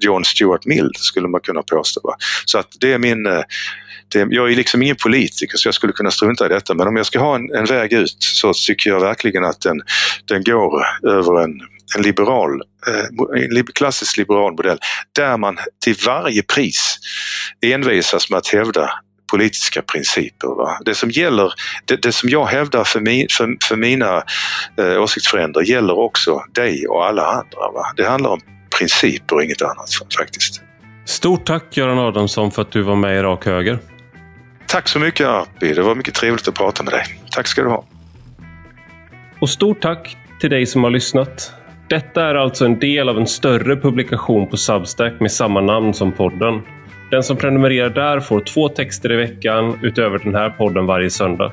[0.00, 2.00] John John Stuart Mill skulle man kunna påstå.
[2.04, 2.16] Va?
[2.44, 3.42] Så att det är min eh,
[4.08, 6.96] det, jag är liksom ingen politiker så jag skulle kunna strunta i detta men om
[6.96, 9.82] jag ska ha en, en väg ut så tycker jag verkligen att den,
[10.24, 11.60] den går över en
[11.96, 14.78] en liberal, eh, en klassisk liberal modell
[15.16, 16.98] där man till varje pris
[17.60, 18.90] envisas med att hävda
[19.30, 20.48] politiska principer.
[20.48, 20.78] Va?
[20.84, 21.52] Det, som gäller,
[21.84, 24.22] det, det som jag hävdar för, mi, för, för mina
[24.78, 27.70] eh, åsiktsfränder gäller också dig och alla andra.
[27.74, 27.92] Va?
[27.96, 28.40] Det handlar om
[28.82, 30.62] principer och inget annat faktiskt.
[31.04, 33.78] Stort tack Göran Adamsson för att du var med i Rak Höger.
[34.66, 35.72] Tack så mycket Arpi.
[35.72, 37.04] Det var mycket trevligt att prata med dig.
[37.30, 37.84] Tack ska du ha.
[39.40, 41.52] Och stort tack till dig som har lyssnat.
[41.88, 46.12] Detta är alltså en del av en större publikation på Substack med samma namn som
[46.12, 46.62] podden.
[47.10, 51.52] Den som prenumererar där får två texter i veckan utöver den här podden varje söndag.